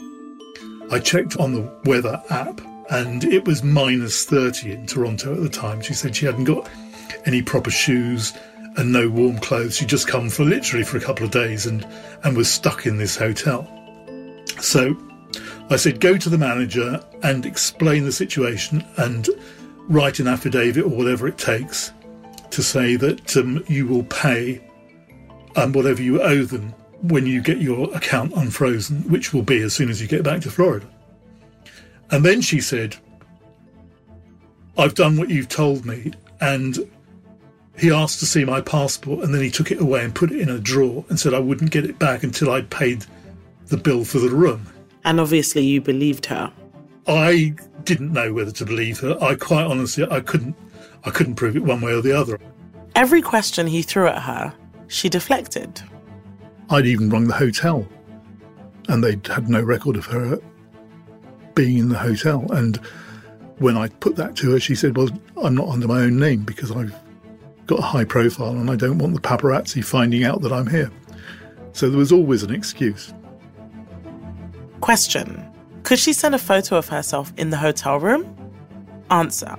I 0.89 0.97
checked 0.97 1.38
on 1.38 1.53
the 1.53 1.71
weather 1.85 2.19
app 2.31 2.59
and 2.89 3.23
it 3.23 3.45
was 3.45 3.61
minus 3.61 4.25
30 4.25 4.71
in 4.71 4.88
Toronto 4.88 5.35
at 5.35 5.43
the 5.43 5.49
time. 5.49 5.79
She 5.79 5.93
said 5.93 6.15
she 6.15 6.25
hadn't 6.25 6.45
got 6.45 6.67
any 7.27 7.43
proper 7.43 7.69
shoes 7.69 8.33
and 8.77 8.91
no 8.91 9.09
warm 9.09 9.38
clothes. 9.39 9.77
She'd 9.77 9.89
just 9.89 10.07
come 10.07 10.29
for 10.29 10.43
literally 10.43 10.83
for 10.83 10.97
a 10.97 11.01
couple 11.01 11.25
of 11.25 11.31
days 11.31 11.65
and, 11.65 11.85
and 12.23 12.35
was 12.35 12.51
stuck 12.51 12.85
in 12.85 12.97
this 12.97 13.15
hotel. 13.15 13.67
So 14.59 14.97
I 15.69 15.77
said, 15.77 15.99
go 15.99 16.17
to 16.17 16.29
the 16.29 16.38
manager 16.38 17.03
and 17.23 17.45
explain 17.45 18.05
the 18.05 18.11
situation 18.11 18.85
and 18.97 19.27
write 19.88 20.19
an 20.19 20.27
affidavit 20.27 20.83
or 20.83 20.89
whatever 20.89 21.27
it 21.27 21.38
takes 21.38 21.91
to 22.51 22.63
say 22.63 22.95
that 22.95 23.35
um, 23.38 23.63
you 23.67 23.88
will 23.88 24.03
pay 24.03 24.63
um, 25.55 25.73
whatever 25.73 26.01
you 26.01 26.21
owe 26.21 26.43
them 26.43 26.73
when 27.01 27.25
you 27.25 27.41
get 27.41 27.59
your 27.59 27.93
account 27.95 28.33
unfrozen, 28.35 29.01
which 29.09 29.33
will 29.33 29.41
be 29.41 29.61
as 29.61 29.73
soon 29.73 29.89
as 29.89 30.01
you 30.01 30.07
get 30.07 30.23
back 30.23 30.41
to 30.41 30.49
Florida. 30.49 30.88
And 32.11 32.23
then 32.23 32.41
she 32.41 32.61
said, 32.61 32.95
I've 34.77 34.95
done 34.95 35.17
what 35.17 35.29
you've 35.29 35.49
told 35.49 35.85
me. 35.85 36.13
And 36.41 36.77
he 37.77 37.91
asked 37.91 38.19
to 38.19 38.25
see 38.25 38.45
my 38.45 38.61
passport 38.61 39.23
and 39.23 39.33
then 39.33 39.41
he 39.41 39.49
took 39.49 39.71
it 39.71 39.81
away 39.81 40.03
and 40.03 40.15
put 40.15 40.31
it 40.31 40.39
in 40.39 40.49
a 40.49 40.59
drawer 40.59 41.03
and 41.09 41.19
said 41.19 41.33
I 41.33 41.39
wouldn't 41.39 41.71
get 41.71 41.85
it 41.85 41.99
back 41.99 42.23
until 42.23 42.51
I'd 42.51 42.69
paid 42.69 43.05
the 43.67 43.77
bill 43.77 44.05
for 44.05 44.19
the 44.19 44.29
room. 44.29 44.65
And 45.03 45.19
obviously 45.19 45.63
you 45.63 45.81
believed 45.81 46.25
her. 46.27 46.51
I 47.07 47.55
didn't 47.83 48.13
know 48.13 48.33
whether 48.33 48.51
to 48.51 48.65
believe 48.65 48.99
her. 49.01 49.17
I 49.21 49.35
quite 49.35 49.65
honestly 49.65 50.05
I 50.09 50.21
couldn't 50.21 50.55
I 51.03 51.11
couldn't 51.11 51.35
prove 51.35 51.55
it 51.55 51.63
one 51.63 51.81
way 51.81 51.93
or 51.93 52.01
the 52.01 52.17
other. 52.17 52.39
Every 52.95 53.21
question 53.21 53.67
he 53.67 53.81
threw 53.81 54.07
at 54.07 54.23
her, 54.23 54.53
she 54.88 55.09
deflected. 55.09 55.81
I'd 56.69 56.85
even 56.85 57.09
rung 57.09 57.27
the 57.27 57.33
hotel 57.33 57.88
and 58.88 59.03
they'd 59.03 59.25
had 59.27 59.49
no 59.49 59.61
record 59.61 59.97
of 59.97 60.05
her 60.07 60.39
being 61.53 61.77
in 61.77 61.89
the 61.89 61.97
hotel. 61.97 62.45
And 62.51 62.77
when 63.57 63.77
I 63.77 63.88
put 63.88 64.15
that 64.15 64.35
to 64.38 64.51
her, 64.51 64.59
she 64.59 64.75
said, 64.75 64.95
Well, 64.95 65.09
I'm 65.41 65.55
not 65.55 65.69
under 65.69 65.88
my 65.88 66.01
own 66.01 66.19
name 66.19 66.43
because 66.43 66.71
I've 66.71 66.93
got 67.65 67.80
a 67.80 67.84
high 67.84 68.06
profile 68.06 68.51
and 68.51 68.69
I 68.69 68.75
don't 68.75 68.97
want 68.97 69.13
the 69.13 69.21
paparazzi 69.21 69.84
finding 69.84 70.23
out 70.23 70.41
that 70.41 70.54
I'm 70.54 70.67
here. 70.67 70.91
So 71.73 71.89
there 71.89 71.97
was 71.97 72.12
always 72.12 72.43
an 72.43 72.54
excuse. 72.54 73.13
Question 74.82 75.43
Could 75.84 75.99
she 75.99 76.13
send 76.13 76.36
a 76.36 76.39
photo 76.39 76.78
of 76.78 76.88
herself 76.88 77.34
in 77.38 77.49
the 77.49 77.58
hotel 77.58 77.99
room? 77.99 78.36
Answer 79.12 79.56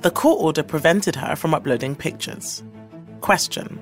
The 0.00 0.10
court 0.10 0.40
order 0.40 0.62
prevented 0.62 1.16
her 1.16 1.36
from 1.36 1.54
uploading 1.54 1.94
pictures. 1.94 2.62
Question 3.20 3.78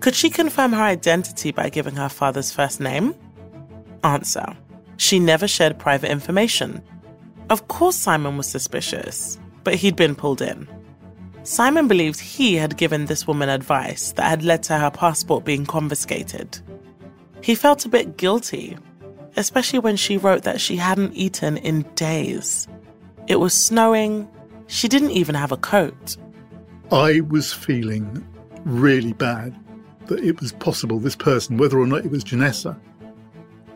Could 0.00 0.14
she 0.14 0.30
confirm 0.30 0.72
her 0.72 0.82
identity 0.82 1.52
by 1.52 1.68
giving 1.70 1.96
her 1.96 2.08
father's 2.08 2.52
first 2.52 2.80
name? 2.80 3.14
Answer 4.02 4.56
She 4.96 5.18
never 5.18 5.48
shared 5.48 5.78
private 5.78 6.10
information 6.10 6.82
of 7.50 7.68
course, 7.68 7.96
Simon 7.96 8.36
was 8.36 8.46
suspicious, 8.46 9.38
but 9.64 9.74
he'd 9.74 9.96
been 9.96 10.14
pulled 10.14 10.40
in. 10.40 10.66
Simon 11.44 11.86
believed 11.86 12.18
he 12.18 12.54
had 12.56 12.78
given 12.78 13.04
this 13.04 13.26
woman 13.26 13.50
advice 13.50 14.12
that 14.12 14.24
had 14.24 14.42
led 14.42 14.62
to 14.64 14.78
her 14.78 14.90
passport 14.90 15.44
being 15.44 15.66
confiscated. 15.66 16.58
He 17.42 17.54
felt 17.54 17.84
a 17.84 17.90
bit 17.90 18.16
guilty, 18.16 18.78
especially 19.36 19.78
when 19.78 19.96
she 19.96 20.16
wrote 20.16 20.42
that 20.44 20.60
she 20.60 20.76
hadn't 20.76 21.12
eaten 21.12 21.58
in 21.58 21.82
days. 21.96 22.66
It 23.26 23.36
was 23.36 23.52
snowing, 23.52 24.26
she 24.68 24.88
didn't 24.88 25.10
even 25.10 25.34
have 25.34 25.52
a 25.52 25.58
coat. 25.58 26.16
I 26.90 27.20
was 27.20 27.52
feeling 27.52 28.26
really 28.64 29.12
bad 29.12 29.54
that 30.06 30.24
it 30.24 30.40
was 30.40 30.52
possible 30.52 30.98
this 30.98 31.16
person, 31.16 31.58
whether 31.58 31.78
or 31.78 31.86
not 31.86 32.06
it 32.06 32.10
was 32.10 32.24
Janessa, 32.24 32.78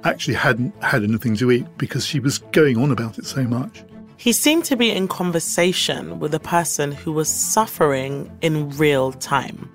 actually 0.05 0.35
hadn't 0.35 0.75
had 0.83 1.03
anything 1.03 1.37
to 1.37 1.51
eat 1.51 1.67
because 1.77 2.07
she 2.07 2.19
was 2.19 2.39
going 2.39 2.79
on 2.79 2.91
about 2.91 3.19
it 3.19 3.27
so 3.27 3.43
much. 3.43 3.85
He 4.19 4.33
seemed 4.33 4.65
to 4.65 4.75
be 4.75 4.91
in 4.91 5.07
conversation 5.07 6.19
with 6.19 6.35
a 6.35 6.41
person 6.41 6.91
who 6.91 7.13
was 7.13 7.29
suffering 7.29 8.37
in 8.41 8.69
real 8.71 9.13
time, 9.13 9.71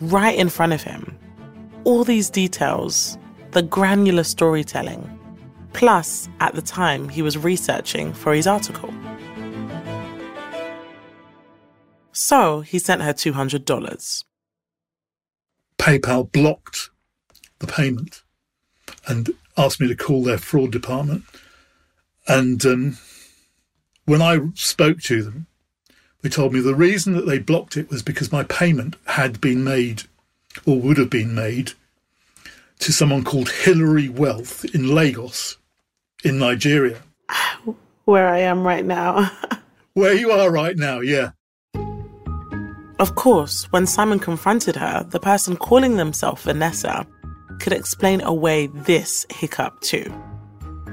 right 0.00 0.38
in 0.38 0.48
front 0.48 0.72
of 0.72 0.84
him. 0.84 1.18
All 1.82 2.04
these 2.04 2.30
details, 2.30 3.18
the 3.50 3.62
granular 3.62 4.22
storytelling. 4.22 5.02
Plus, 5.72 6.28
at 6.38 6.54
the 6.54 6.62
time, 6.62 7.08
he 7.08 7.22
was 7.22 7.36
researching 7.36 8.12
for 8.12 8.32
his 8.32 8.46
article. 8.46 8.94
So 12.12 12.60
he 12.60 12.78
sent 12.78 13.02
her 13.02 13.12
$200. 13.12 14.24
PayPal 15.76 16.30
blocked 16.30 16.90
the 17.58 17.66
payment. 17.66 18.22
And 19.08 19.30
asked 19.56 19.80
me 19.80 19.88
to 19.88 19.96
call 19.96 20.22
their 20.22 20.38
fraud 20.38 20.70
department. 20.70 21.24
And 22.28 22.64
um, 22.64 22.98
when 24.08 24.22
I 24.22 24.40
spoke 24.54 25.02
to 25.02 25.22
them, 25.22 25.46
they 26.22 26.30
told 26.30 26.54
me 26.54 26.60
the 26.60 26.74
reason 26.74 27.12
that 27.12 27.26
they 27.26 27.38
blocked 27.38 27.76
it 27.76 27.90
was 27.90 28.02
because 28.02 28.32
my 28.32 28.42
payment 28.42 28.96
had 29.06 29.38
been 29.38 29.62
made 29.62 30.04
or 30.64 30.80
would 30.80 30.96
have 30.96 31.10
been 31.10 31.34
made 31.34 31.72
to 32.78 32.90
someone 32.90 33.22
called 33.22 33.50
Hillary 33.50 34.08
Wealth 34.08 34.64
in 34.74 34.94
Lagos, 34.94 35.58
in 36.24 36.38
Nigeria. 36.38 37.02
Where 38.06 38.26
I 38.26 38.38
am 38.38 38.66
right 38.66 38.84
now. 38.84 39.30
Where 39.92 40.14
you 40.14 40.30
are 40.30 40.50
right 40.50 40.76
now, 40.76 41.00
yeah. 41.00 41.32
Of 42.98 43.14
course, 43.14 43.70
when 43.70 43.86
Simon 43.86 44.20
confronted 44.20 44.76
her, 44.76 45.04
the 45.04 45.20
person 45.20 45.54
calling 45.54 45.98
themselves 45.98 46.42
Vanessa 46.44 47.06
could 47.60 47.74
explain 47.74 48.22
away 48.22 48.68
this 48.68 49.26
hiccup 49.28 49.78
too. 49.82 50.10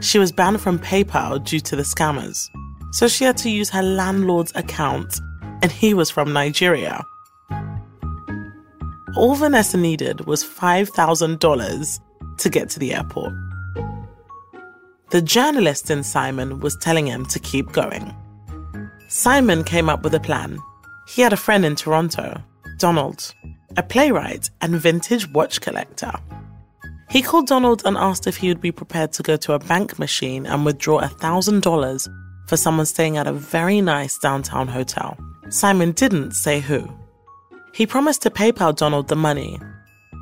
She 0.01 0.19
was 0.19 0.33
banned 0.33 0.59
from 0.59 0.79
PayPal 0.79 1.41
due 1.43 1.61
to 1.61 1.75
the 1.77 1.83
scammers, 1.83 2.49
so 2.95 3.09
she 3.09 3.25
had 3.25 3.35
to 3.35 3.49
use 3.49 3.69
her 3.69 3.83
landlord's 3.83 4.53
account, 4.55 5.19
and 5.61 5.69
he 5.69 5.93
was 5.93 6.09
from 6.09 6.31
Nigeria. 6.31 7.03
All 9.17 9.35
Vanessa 9.35 9.75
needed 9.77 10.25
was 10.27 10.45
$5,000 10.45 11.99
to 12.37 12.49
get 12.49 12.69
to 12.69 12.79
the 12.79 12.93
airport. 12.93 13.33
The 15.09 15.21
journalist 15.21 15.91
in 15.91 16.03
Simon 16.03 16.61
was 16.61 16.77
telling 16.77 17.05
him 17.05 17.25
to 17.25 17.39
keep 17.39 17.69
going. 17.73 18.15
Simon 19.09 19.65
came 19.65 19.89
up 19.89 20.01
with 20.01 20.13
a 20.13 20.21
plan. 20.21 20.57
He 21.09 21.21
had 21.21 21.33
a 21.33 21.37
friend 21.37 21.65
in 21.65 21.75
Toronto, 21.75 22.41
Donald, 22.77 23.33
a 23.75 23.83
playwright 23.83 24.49
and 24.61 24.79
vintage 24.79 25.29
watch 25.31 25.59
collector. 25.59 26.13
He 27.09 27.21
called 27.21 27.47
Donald 27.47 27.81
and 27.83 27.97
asked 27.97 28.25
if 28.25 28.37
he 28.37 28.47
would 28.47 28.61
be 28.61 28.71
prepared 28.71 29.11
to 29.13 29.23
go 29.23 29.35
to 29.35 29.51
a 29.51 29.59
bank 29.59 29.99
machine 29.99 30.45
and 30.45 30.65
withdraw 30.65 31.01
$1,000 31.01 32.07
for 32.47 32.57
someone 32.57 32.85
staying 32.85 33.17
at 33.17 33.27
a 33.27 33.33
very 33.33 33.81
nice 33.81 34.17
downtown 34.17 34.67
hotel. 34.67 35.17
Simon 35.49 35.91
didn't 35.91 36.31
say 36.31 36.59
who. 36.59 36.89
He 37.73 37.85
promised 37.85 38.21
to 38.23 38.29
PayPal 38.29 38.75
Donald 38.75 39.07
the 39.07 39.15
money. 39.15 39.59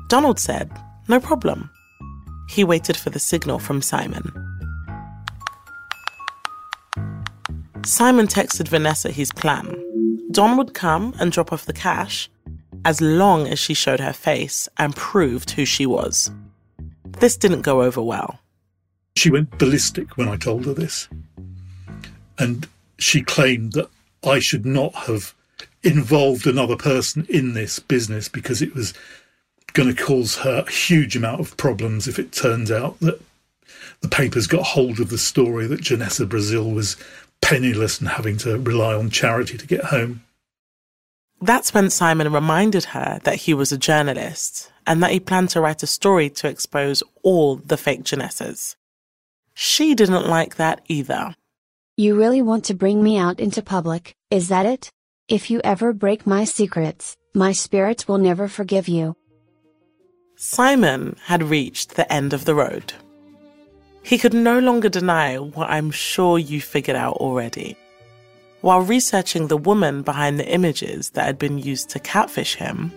Donald 0.08 0.38
said, 0.38 0.70
no 1.08 1.20
problem. 1.20 1.70
He 2.48 2.64
waited 2.64 2.96
for 2.96 3.10
the 3.10 3.18
signal 3.18 3.58
from 3.58 3.82
Simon. 3.82 4.32
Simon 7.84 8.26
texted 8.26 8.68
Janessa 8.68 9.10
his 9.10 9.30
plan. 9.32 9.80
Don 10.30 10.56
would 10.56 10.74
come 10.74 11.14
and 11.20 11.30
drop 11.30 11.52
off 11.52 11.66
the 11.66 11.72
cash 11.72 12.30
as 12.84 13.00
long 13.00 13.46
as 13.46 13.58
she 13.58 13.74
showed 13.74 14.00
her 14.00 14.12
face 14.12 14.68
and 14.78 14.96
proved 14.96 15.52
who 15.52 15.64
she 15.64 15.86
was. 15.86 16.30
This 17.20 17.36
didn't 17.36 17.62
go 17.62 17.82
over 17.82 18.02
well. 18.02 18.40
She 19.16 19.30
went 19.30 19.58
ballistic 19.58 20.16
when 20.16 20.28
I 20.28 20.36
told 20.36 20.66
her 20.66 20.74
this. 20.74 21.08
And 22.38 22.66
she 22.98 23.22
claimed 23.22 23.72
that 23.72 23.88
I 24.24 24.38
should 24.38 24.66
not 24.66 24.94
have 24.94 25.34
involved 25.82 26.46
another 26.46 26.76
person 26.76 27.26
in 27.28 27.54
this 27.54 27.78
business 27.78 28.28
because 28.28 28.62
it 28.62 28.74
was 28.74 28.94
going 29.74 29.94
to 29.94 30.02
cause 30.02 30.36
her 30.36 30.64
a 30.66 30.70
huge 30.70 31.16
amount 31.16 31.40
of 31.40 31.56
problems 31.56 32.08
if 32.08 32.18
it 32.18 32.32
turns 32.32 32.70
out 32.70 32.98
that 33.00 33.20
the 34.00 34.08
papers 34.08 34.46
got 34.46 34.62
hold 34.62 35.00
of 35.00 35.10
the 35.10 35.18
story 35.18 35.66
that 35.66 35.80
Janessa 35.80 36.28
Brazil 36.28 36.70
was 36.70 36.96
penniless 37.40 38.00
and 38.00 38.08
having 38.08 38.38
to 38.38 38.58
rely 38.58 38.94
on 38.94 39.10
charity 39.10 39.58
to 39.58 39.66
get 39.66 39.84
home. 39.84 40.22
That's 41.40 41.74
when 41.74 41.90
Simon 41.90 42.32
reminded 42.32 42.84
her 42.86 43.20
that 43.24 43.36
he 43.36 43.52
was 43.52 43.72
a 43.72 43.78
journalist 43.78 44.72
and 44.86 45.02
that 45.02 45.10
he 45.10 45.20
planned 45.20 45.50
to 45.50 45.60
write 45.60 45.82
a 45.82 45.86
story 45.86 46.30
to 46.30 46.48
expose 46.48 47.02
all 47.22 47.56
the 47.56 47.76
fake 47.76 48.04
Janessas. 48.04 48.76
She 49.52 49.94
didn't 49.94 50.26
like 50.26 50.56
that 50.56 50.82
either. 50.88 51.34
You 51.96 52.16
really 52.16 52.42
want 52.42 52.64
to 52.64 52.74
bring 52.74 53.04
me 53.04 53.16
out 53.18 53.38
into 53.38 53.62
public, 53.62 54.16
is 54.28 54.48
that 54.48 54.66
it? 54.66 54.90
If 55.28 55.48
you 55.48 55.60
ever 55.62 55.92
break 55.92 56.26
my 56.26 56.42
secrets, 56.42 57.16
my 57.34 57.52
spirits 57.52 58.08
will 58.08 58.18
never 58.18 58.48
forgive 58.48 58.88
you. 58.88 59.14
Simon 60.34 61.14
had 61.26 61.44
reached 61.44 61.94
the 61.94 62.12
end 62.12 62.32
of 62.32 62.46
the 62.46 62.54
road. 62.56 62.94
He 64.02 64.18
could 64.18 64.34
no 64.34 64.58
longer 64.58 64.88
deny 64.88 65.38
what 65.38 65.70
I'm 65.70 65.92
sure 65.92 66.36
you 66.36 66.60
figured 66.60 66.96
out 66.96 67.18
already. 67.18 67.76
While 68.60 68.80
researching 68.80 69.46
the 69.46 69.56
woman 69.56 70.02
behind 70.02 70.40
the 70.40 70.52
images 70.52 71.10
that 71.10 71.26
had 71.26 71.38
been 71.38 71.58
used 71.58 71.90
to 71.90 72.00
catfish 72.00 72.56
him, 72.56 72.90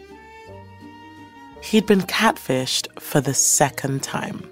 he'd 1.61 1.85
been 1.85 2.01
catfished 2.01 2.87
for 2.99 3.21
the 3.21 3.35
second 3.35 4.01
time. 4.01 4.49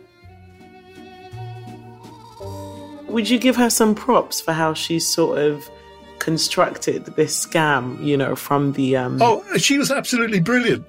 Would 3.15 3.30
you 3.30 3.39
give 3.39 3.56
her 3.56 3.69
some 3.69 3.95
props 3.95 4.41
for 4.41 4.51
how 4.51 4.73
she 4.73 4.99
sort 4.99 5.39
of 5.39 5.71
constructed 6.19 7.06
this 7.15 7.45
scam, 7.45 8.06
you 8.06 8.17
know, 8.17 8.36
from 8.36 8.73
the. 8.73 8.97
Um... 8.97 9.21
Oh, 9.21 9.41
she 9.56 9.78
was 9.78 9.89
absolutely 9.89 10.41
brilliant. 10.41 10.86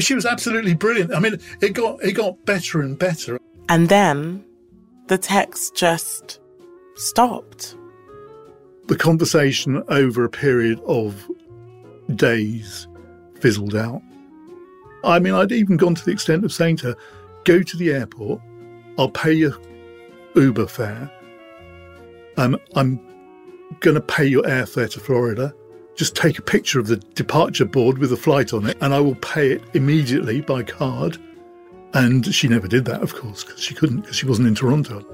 She 0.00 0.16
was 0.16 0.26
absolutely 0.26 0.74
brilliant. 0.74 1.14
I 1.14 1.20
mean, 1.20 1.38
it 1.60 1.74
got 1.74 2.02
it 2.02 2.14
got 2.14 2.44
better 2.44 2.80
and 2.80 2.98
better. 2.98 3.38
And 3.68 3.88
then 3.88 4.44
the 5.06 5.18
text 5.18 5.76
just 5.76 6.40
stopped. 6.96 7.76
The 8.88 8.96
conversation 8.96 9.80
over 9.86 10.24
a 10.24 10.28
period 10.28 10.80
of 10.80 11.30
days 12.16 12.88
fizzled 13.38 13.76
out. 13.76 14.02
I 15.04 15.20
mean, 15.20 15.34
I'd 15.34 15.52
even 15.52 15.76
gone 15.76 15.94
to 15.94 16.04
the 16.04 16.10
extent 16.10 16.44
of 16.44 16.52
saying 16.52 16.78
to 16.78 16.86
her, 16.88 16.96
go 17.44 17.62
to 17.62 17.76
the 17.76 17.92
airport, 17.92 18.40
I'll 18.98 19.10
pay 19.10 19.32
your 19.32 19.56
Uber 20.34 20.66
fare. 20.66 21.12
Um, 22.38 22.56
I'm 22.76 23.00
going 23.80 23.96
to 23.96 24.00
pay 24.00 24.24
your 24.24 24.44
airfare 24.44 24.88
to 24.90 25.00
Florida. 25.00 25.52
Just 25.96 26.14
take 26.14 26.38
a 26.38 26.42
picture 26.42 26.78
of 26.78 26.86
the 26.86 26.96
departure 26.96 27.64
board 27.64 27.98
with 27.98 28.10
the 28.10 28.16
flight 28.16 28.52
on 28.52 28.64
it, 28.66 28.78
and 28.80 28.94
I 28.94 29.00
will 29.00 29.16
pay 29.16 29.50
it 29.50 29.62
immediately 29.74 30.40
by 30.40 30.62
card. 30.62 31.18
And 31.94 32.32
she 32.32 32.46
never 32.46 32.68
did 32.68 32.84
that, 32.84 33.02
of 33.02 33.14
course, 33.14 33.42
because 33.42 33.60
she 33.60 33.74
couldn't, 33.74 34.02
because 34.02 34.14
she 34.14 34.26
wasn't 34.26 34.46
in 34.46 34.54
Toronto. 34.54 35.04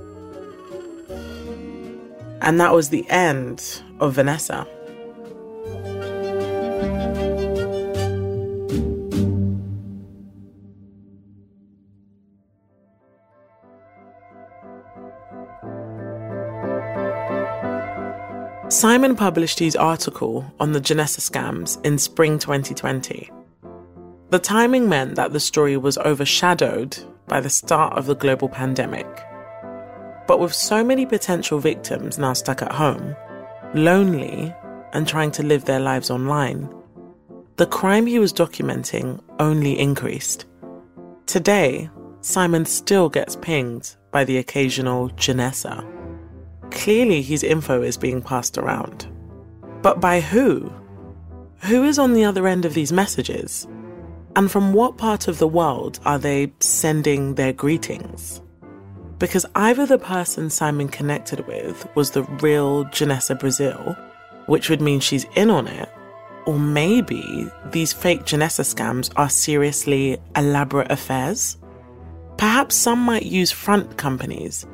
And 2.42 2.60
that 2.60 2.74
was 2.74 2.90
the 2.90 3.08
end 3.08 3.80
of 4.00 4.16
Janessa. 4.16 4.68
Simon 18.84 19.16
published 19.16 19.58
his 19.58 19.76
article 19.76 20.44
on 20.60 20.72
the 20.72 20.78
Janessa 20.78 21.20
scams 21.20 21.82
in 21.86 21.96
spring 21.96 22.38
2020. 22.38 23.30
The 24.28 24.38
timing 24.38 24.90
meant 24.90 25.14
that 25.14 25.32
the 25.32 25.40
story 25.40 25.78
was 25.78 25.96
overshadowed 25.96 26.98
by 27.26 27.40
the 27.40 27.48
start 27.48 27.96
of 27.96 28.04
the 28.04 28.14
global 28.14 28.46
pandemic. 28.46 29.06
But 30.26 30.38
with 30.38 30.52
so 30.52 30.84
many 30.84 31.06
potential 31.06 31.60
victims 31.60 32.18
now 32.18 32.34
stuck 32.34 32.60
at 32.60 32.72
home, 32.72 33.16
lonely, 33.72 34.54
and 34.92 35.08
trying 35.08 35.30
to 35.30 35.42
live 35.42 35.64
their 35.64 35.80
lives 35.80 36.10
online, 36.10 36.68
the 37.56 37.64
crime 37.64 38.04
he 38.04 38.18
was 38.18 38.34
documenting 38.34 39.18
only 39.40 39.78
increased. 39.78 40.44
Today, 41.24 41.88
Simon 42.20 42.66
still 42.66 43.08
gets 43.08 43.34
pinged 43.36 43.96
by 44.10 44.24
the 44.24 44.36
occasional 44.36 45.08
Janessa. 45.12 45.93
Clearly, 46.70 47.22
his 47.22 47.42
info 47.42 47.82
is 47.82 47.96
being 47.96 48.20
passed 48.22 48.58
around. 48.58 49.06
But 49.82 50.00
by 50.00 50.20
who? 50.20 50.72
Who 51.62 51.84
is 51.84 51.98
on 51.98 52.12
the 52.12 52.24
other 52.24 52.46
end 52.46 52.64
of 52.64 52.74
these 52.74 52.92
messages? 52.92 53.66
And 54.36 54.50
from 54.50 54.72
what 54.72 54.98
part 54.98 55.28
of 55.28 55.38
the 55.38 55.46
world 55.46 56.00
are 56.04 56.18
they 56.18 56.52
sending 56.60 57.34
their 57.34 57.52
greetings? 57.52 58.40
Because 59.18 59.46
either 59.54 59.86
the 59.86 59.98
person 59.98 60.50
Simon 60.50 60.88
connected 60.88 61.46
with 61.46 61.88
was 61.94 62.10
the 62.10 62.24
real 62.42 62.84
Janessa 62.86 63.38
Brazil, 63.38 63.96
which 64.46 64.68
would 64.68 64.80
mean 64.80 65.00
she's 65.00 65.26
in 65.36 65.50
on 65.50 65.68
it, 65.68 65.88
or 66.46 66.58
maybe 66.58 67.48
these 67.70 67.92
fake 67.92 68.24
Janessa 68.24 68.64
scams 68.64 69.10
are 69.16 69.30
seriously 69.30 70.18
elaborate 70.36 70.90
affairs. 70.90 71.56
Perhaps 72.36 72.74
some 72.74 72.98
might 72.98 73.24
use 73.24 73.50
front 73.50 73.96
companies 73.96 74.66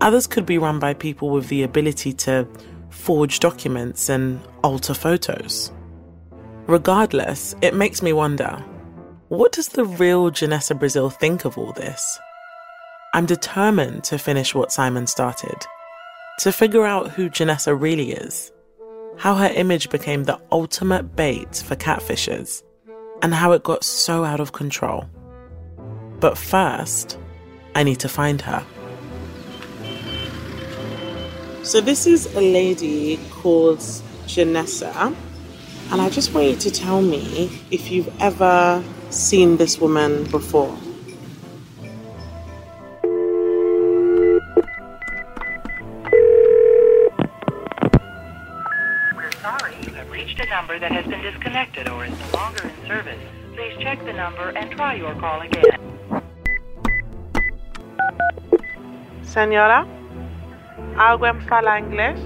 Others 0.00 0.26
could 0.26 0.46
be 0.46 0.58
run 0.58 0.78
by 0.78 0.94
people 0.94 1.30
with 1.30 1.48
the 1.48 1.62
ability 1.62 2.12
to 2.12 2.46
forge 2.90 3.40
documents 3.40 4.08
and 4.08 4.40
alter 4.62 4.94
photos. 4.94 5.72
Regardless, 6.66 7.54
it 7.62 7.74
makes 7.74 8.02
me 8.02 8.12
wonder 8.12 8.62
what 9.28 9.52
does 9.52 9.68
the 9.68 9.84
real 9.84 10.30
Janessa 10.30 10.78
Brazil 10.78 11.10
think 11.10 11.44
of 11.44 11.58
all 11.58 11.72
this? 11.72 12.18
I'm 13.12 13.26
determined 13.26 14.04
to 14.04 14.18
finish 14.18 14.54
what 14.54 14.70
Simon 14.70 15.06
started, 15.06 15.66
to 16.40 16.52
figure 16.52 16.84
out 16.84 17.10
who 17.10 17.30
Janessa 17.30 17.78
really 17.80 18.12
is, 18.12 18.52
how 19.16 19.34
her 19.34 19.48
image 19.48 19.88
became 19.90 20.24
the 20.24 20.40
ultimate 20.52 21.16
bait 21.16 21.56
for 21.56 21.74
catfishers, 21.76 22.62
and 23.22 23.32
how 23.32 23.52
it 23.52 23.62
got 23.62 23.82
so 23.82 24.24
out 24.24 24.40
of 24.40 24.52
control. 24.52 25.06
But 26.20 26.36
first, 26.36 27.18
I 27.74 27.82
need 27.82 28.00
to 28.00 28.08
find 28.08 28.40
her. 28.42 28.64
So 31.66 31.80
this 31.80 32.06
is 32.06 32.32
a 32.36 32.40
lady 32.40 33.18
called 33.32 33.80
Janessa, 34.28 35.12
and 35.90 36.00
I 36.00 36.08
just 36.10 36.32
want 36.32 36.46
you 36.46 36.54
to 36.54 36.70
tell 36.70 37.02
me 37.02 37.60
if 37.72 37.90
you've 37.90 38.08
ever 38.22 38.84
seen 39.10 39.56
this 39.56 39.80
woman 39.80 40.22
before. 40.30 40.78
We're 49.16 49.32
sorry 49.42 49.74
you 49.82 49.90
have 49.90 50.08
reached 50.08 50.38
a 50.38 50.46
number 50.46 50.78
that 50.78 50.92
has 50.92 51.04
been 51.06 51.20
disconnected 51.20 51.88
or 51.88 52.04
is 52.04 52.12
no 52.12 52.38
longer 52.38 52.62
in 52.62 52.86
service. 52.86 53.20
Please 53.56 53.76
check 53.80 53.98
the 54.04 54.12
number 54.12 54.50
and 54.50 54.70
try 54.70 54.94
your 54.94 55.16
call 55.16 55.40
again. 55.40 55.64
Senora? 59.24 59.95
Alguém 60.98 61.38
fala 61.46 61.78
inglês? 61.78 62.18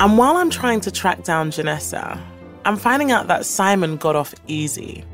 And 0.00 0.16
while 0.16 0.36
I'm 0.36 0.50
trying 0.50 0.80
to 0.80 0.90
track 0.90 1.24
down 1.24 1.50
Janessa, 1.50 2.18
I'm 2.64 2.76
finding 2.76 3.12
out 3.12 3.28
that 3.28 3.46
Simon 3.46 3.96
got 3.96 4.16
off 4.16 4.34
easy. 4.46 5.04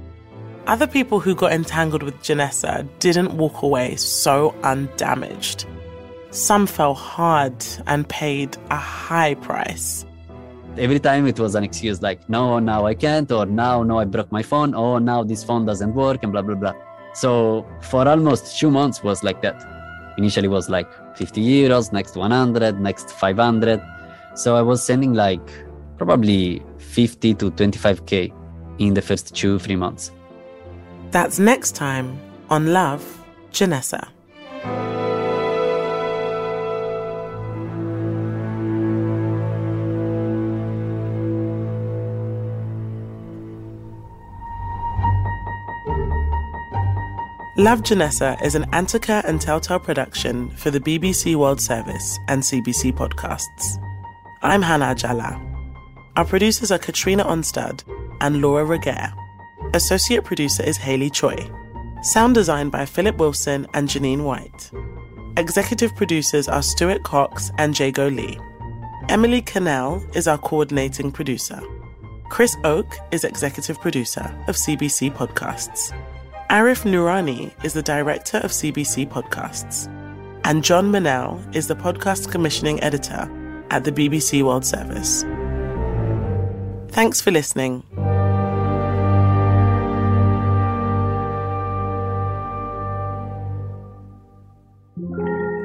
Other 0.66 0.88
people 0.88 1.20
who 1.20 1.34
got 1.34 1.52
entangled 1.52 2.02
with 2.02 2.20
Janessa 2.22 2.86
didn't 2.98 3.36
walk 3.36 3.62
away 3.62 3.94
so 3.96 4.54
undamaged. 4.64 5.66
Some 6.30 6.66
fell 6.66 6.94
hard 6.94 7.64
and 7.86 8.08
paid 8.08 8.56
a 8.70 8.76
high 8.76 9.34
price. 9.34 10.04
Every 10.76 10.98
time 10.98 11.26
it 11.26 11.38
was 11.38 11.54
an 11.54 11.62
excuse 11.62 12.02
like, 12.02 12.28
no, 12.28 12.58
now 12.58 12.86
I 12.86 12.94
can't, 12.94 13.30
or 13.30 13.46
now, 13.46 13.82
no, 13.84 14.00
I 14.00 14.04
broke 14.04 14.30
my 14.32 14.42
phone, 14.42 14.74
or 14.74 15.00
now 15.00 15.22
this 15.22 15.44
phone 15.44 15.64
doesn't 15.64 15.94
work, 15.94 16.24
and 16.24 16.32
blah, 16.32 16.42
blah, 16.42 16.56
blah. 16.56 16.74
So 17.14 17.64
for 17.80 18.06
almost 18.06 18.58
two 18.58 18.70
months 18.70 19.02
was 19.02 19.22
like 19.22 19.40
that. 19.42 19.75
Initially 20.18 20.48
was 20.48 20.68
like 20.68 20.88
50 21.16 21.42
euros, 21.42 21.92
next 21.92 22.16
100, 22.16 22.80
next 22.80 23.10
500. 23.10 23.80
So 24.34 24.56
I 24.56 24.62
was 24.62 24.82
sending 24.82 25.14
like 25.14 25.46
probably 25.98 26.62
50 26.78 27.34
to 27.34 27.50
25k 27.50 28.32
in 28.78 28.94
the 28.94 29.02
first 29.02 29.34
two, 29.34 29.58
three 29.58 29.76
months. 29.76 30.12
That's 31.10 31.38
next 31.38 31.72
time 31.72 32.18
on 32.50 32.72
Love, 32.72 33.02
Janessa. 33.52 34.08
Love 47.58 47.80
Janessa 47.80 48.36
is 48.44 48.54
an 48.54 48.66
Antica 48.74 49.22
and 49.26 49.40
Telltale 49.40 49.78
production 49.78 50.50
for 50.50 50.70
the 50.70 50.78
BBC 50.78 51.36
World 51.36 51.58
Service 51.58 52.18
and 52.28 52.42
CBC 52.42 52.92
Podcasts. 52.92 53.82
I'm 54.42 54.60
Hannah 54.60 54.94
Ajala. 54.94 55.40
Our 56.16 56.26
producers 56.26 56.70
are 56.70 56.78
Katrina 56.78 57.24
Onstad 57.24 57.82
and 58.20 58.42
Laura 58.42 58.62
Regehr. 58.62 59.10
Associate 59.72 60.22
producer 60.22 60.62
is 60.64 60.76
Haley 60.76 61.08
Choi. 61.08 61.50
Sound 62.02 62.34
design 62.34 62.68
by 62.68 62.84
Philip 62.84 63.16
Wilson 63.16 63.66
and 63.72 63.88
Janine 63.88 64.24
White. 64.24 64.70
Executive 65.38 65.96
producers 65.96 66.48
are 66.48 66.60
Stuart 66.60 67.04
Coxe 67.04 67.50
and 67.56 67.78
Jago 67.78 68.10
Lee. 68.10 68.38
Emily 69.08 69.40
Cannell 69.40 70.04
is 70.14 70.28
our 70.28 70.36
coordinating 70.36 71.10
producer. 71.10 71.62
Chris 72.28 72.54
Oke 72.64 72.96
is 73.12 73.24
executive 73.24 73.80
producer 73.80 74.30
of 74.46 74.56
CBC 74.56 75.10
Podcasts. 75.14 75.94
Arif 76.50 76.84
Noorani 76.84 77.52
is 77.64 77.72
the 77.72 77.82
director 77.82 78.38
of 78.38 78.52
CBC 78.52 79.08
Podcasts. 79.08 79.88
And 80.44 80.62
Jon 80.62 80.92
Manel 80.92 81.42
is 81.56 81.66
the 81.66 81.74
podcast 81.74 82.30
commissioning 82.30 82.80
editor 82.84 83.28
at 83.70 83.82
the 83.82 83.90
BBC 83.90 84.44
World 84.44 84.64
Service. 84.64 85.24
Thanks 86.92 87.20
for 87.20 87.32
listening. 87.32 87.82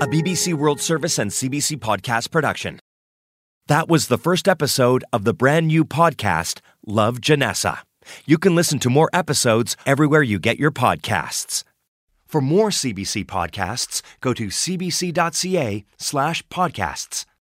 A 0.01 0.07
BBC 0.07 0.55
World 0.55 0.81
Service 0.81 1.19
and 1.19 1.29
CBC 1.29 1.77
podcast 1.77 2.31
production. 2.31 2.79
That 3.67 3.87
was 3.87 4.07
the 4.07 4.17
first 4.17 4.47
episode 4.47 5.03
of 5.13 5.25
the 5.25 5.33
brand 5.33 5.67
new 5.67 5.85
podcast, 5.85 6.59
Love 6.87 7.21
Janessa. 7.21 7.81
You 8.25 8.37
can 8.37 8.55
listen 8.55 8.79
to 8.79 8.89
more 8.89 9.09
episodes 9.13 9.75
everywhere 9.85 10.21
you 10.23 10.39
get 10.39 10.59
your 10.59 10.71
podcasts. 10.71 11.63
For 12.25 12.41
more 12.41 12.69
CBC 12.69 13.25
podcasts, 13.25 14.01
go 14.21 14.33
to 14.33 14.47
cbc.ca 14.47 15.85
slash 15.97 16.47
podcasts. 16.47 17.25